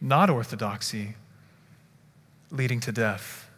not 0.01 0.29
orthodoxy, 0.29 1.15
leading 2.51 2.79
to 2.81 2.91
death. 2.91 3.49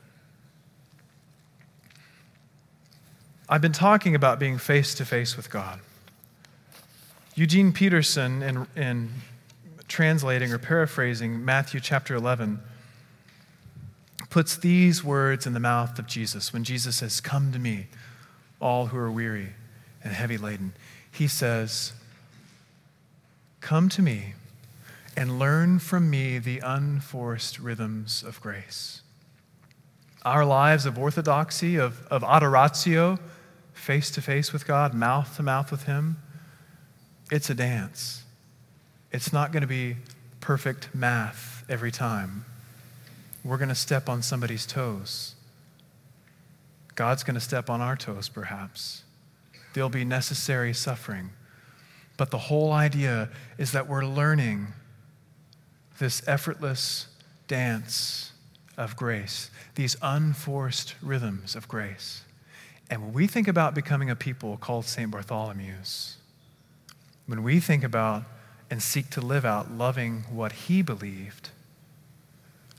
I've 3.48 3.62
been 3.62 3.74
talking 3.74 4.16
about 4.16 4.40
being 4.40 4.58
face 4.58 4.96
to 4.96 5.06
face 5.06 5.36
with 5.36 5.50
God. 5.50 5.80
Eugene 7.36 7.74
Peterson, 7.74 8.42
in, 8.42 8.68
in 8.76 9.10
translating 9.88 10.52
or 10.52 10.58
paraphrasing 10.58 11.44
Matthew 11.44 11.80
chapter 11.80 12.16
11, 12.16 12.60
puts 14.30 14.56
these 14.56 15.04
words 15.04 15.46
in 15.46 15.54
the 15.54 15.60
mouth 15.60 16.00
of 16.00 16.08
Jesus 16.08 16.54
when 16.54 16.64
Jesus 16.64 16.98
says, 16.98 17.20
Come 17.20 17.52
to 17.52 17.60
me, 17.60 17.88
all 18.60 18.88
who 18.88 18.98
are 18.98 19.12
weary 19.12 19.50
and 20.04 20.14
heavy 20.14 20.38
laden. 20.38 20.74
He 21.12 21.28
says, 21.28 21.94
Come 23.60 23.90
to 23.90 24.02
me 24.02 24.34
and 25.16 25.40
learn 25.40 25.80
from 25.80 26.10
me 26.10 26.38
the 26.38 26.60
unforced 26.60 27.60
rhythms 27.60 28.24
of 28.24 28.40
grace. 28.42 29.02
Our 30.24 30.46
lives 30.46 30.86
of 30.86 30.98
orthodoxy, 30.98 31.78
of, 31.78 32.06
of 32.08 32.24
adoratio, 32.24 33.20
face 33.74 34.12
to 34.12 34.22
face 34.22 34.54
with 34.54 34.68
God, 34.68 34.94
mouth 34.94 35.36
to 35.38 35.44
mouth 35.44 35.72
with 35.72 35.84
Him, 35.84 36.18
it's 37.32 37.50
a 37.50 37.56
dance. 37.56 38.24
It's 39.12 39.34
not 39.34 39.52
going 39.52 39.62
to 39.62 39.68
be 39.68 39.98
perfect 40.40 40.94
math 40.94 41.64
every 41.70 41.92
time. 41.92 42.46
We're 43.44 43.58
going 43.58 43.70
to 43.70 43.76
step 43.76 44.08
on 44.08 44.22
somebody's 44.22 44.66
toes. 44.66 45.36
God's 46.96 47.24
going 47.24 47.36
to 47.36 47.42
step 47.42 47.70
on 47.70 47.82
our 47.82 47.96
toes, 47.96 48.30
perhaps. 48.30 49.04
There'll 49.74 49.90
be 49.90 50.06
necessary 50.06 50.74
suffering. 50.74 51.32
But 52.18 52.30
the 52.30 52.38
whole 52.38 52.72
idea 52.72 53.30
is 53.58 53.72
that 53.72 53.88
we're 53.88 54.06
learning 54.06 54.68
this 56.02 56.28
effortless 56.28 57.06
dance 57.48 58.32
of 58.76 58.96
grace, 58.96 59.52
these 59.76 59.96
unforced 60.02 60.96
rhythms 61.00 61.56
of 61.56 61.68
grace. 61.68 62.24
And 62.90 63.04
when 63.04 63.14
we 63.14 63.28
think 63.28 63.48
about 63.48 63.76
becoming 63.76 64.10
a 64.10 64.16
people 64.16 64.58
called 64.58 64.86
St. 64.86 65.12
Bartholomew's, 65.12 66.18
when 67.28 67.44
we 67.44 67.60
think 67.60 67.84
about 67.84 68.24
and 68.72 68.82
seek 68.82 69.12
to 69.12 69.22
live 69.22 69.46
out 69.46 69.72
loving 69.72 70.26
what 70.32 70.52
he 70.54 70.82
believed, 70.82 71.50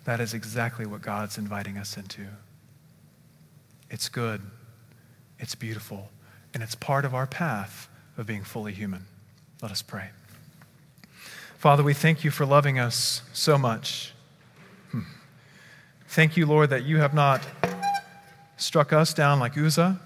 that 0.05 0.19
is 0.19 0.35
exactly 0.35 0.85
what 0.85 1.01
God's 1.01 1.39
inviting 1.39 1.79
us 1.79 1.97
into. 1.97 2.27
It's 3.89 4.09
good, 4.09 4.43
it's 5.39 5.55
beautiful, 5.55 6.11
and 6.55 6.61
it's 6.61 6.75
part 6.75 7.05
of 7.05 7.15
our 7.15 7.29
path 7.29 7.89
of 8.17 8.27
being 8.27 8.43
fully 8.43 8.73
human. 8.73 9.07
Let 9.63 9.71
us 9.71 9.81
pray. 9.81 10.09
Father, 11.63 11.85
we 11.85 11.95
thank 11.95 12.25
you 12.25 12.33
for 12.33 12.45
loving 12.45 12.81
us 12.81 13.23
so 13.33 13.57
much. 13.57 14.13
Hmm. 14.91 15.03
Thank 16.09 16.37
you, 16.37 16.45
Lord, 16.45 16.71
that 16.71 16.83
you 16.83 16.97
have 16.97 17.15
not 17.15 17.41
struck 18.57 18.93
us 18.93 19.15
down 19.15 19.39
like 19.39 19.57
Uzzah, 19.57 20.01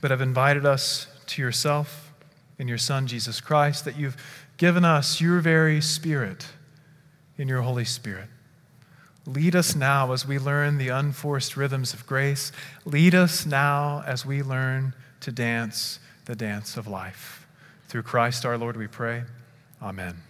but 0.00 0.12
have 0.12 0.20
invited 0.20 0.64
us 0.64 1.08
to 1.26 1.42
yourself 1.42 2.12
in 2.60 2.68
your 2.68 2.78
Son, 2.78 3.08
Jesus 3.08 3.40
Christ, 3.40 3.84
that 3.86 3.98
you've 3.98 4.16
given 4.56 4.84
us 4.84 5.20
your 5.20 5.40
very 5.40 5.80
Spirit 5.80 6.46
in 7.36 7.48
your 7.48 7.62
Holy 7.62 7.84
Spirit. 7.84 8.28
Lead 9.26 9.56
us 9.56 9.74
now 9.74 10.12
as 10.12 10.24
we 10.24 10.38
learn 10.38 10.78
the 10.78 10.90
unforced 10.90 11.56
rhythms 11.56 11.92
of 11.92 12.06
grace. 12.06 12.52
Lead 12.84 13.16
us 13.16 13.44
now 13.44 14.04
as 14.06 14.24
we 14.24 14.44
learn 14.44 14.94
to 15.22 15.32
dance 15.32 15.98
the 16.26 16.36
dance 16.36 16.76
of 16.76 16.86
life. 16.86 17.48
Through 17.88 18.04
Christ 18.04 18.46
our 18.46 18.56
Lord, 18.56 18.76
we 18.76 18.86
pray. 18.86 19.24
Amen. 19.80 20.27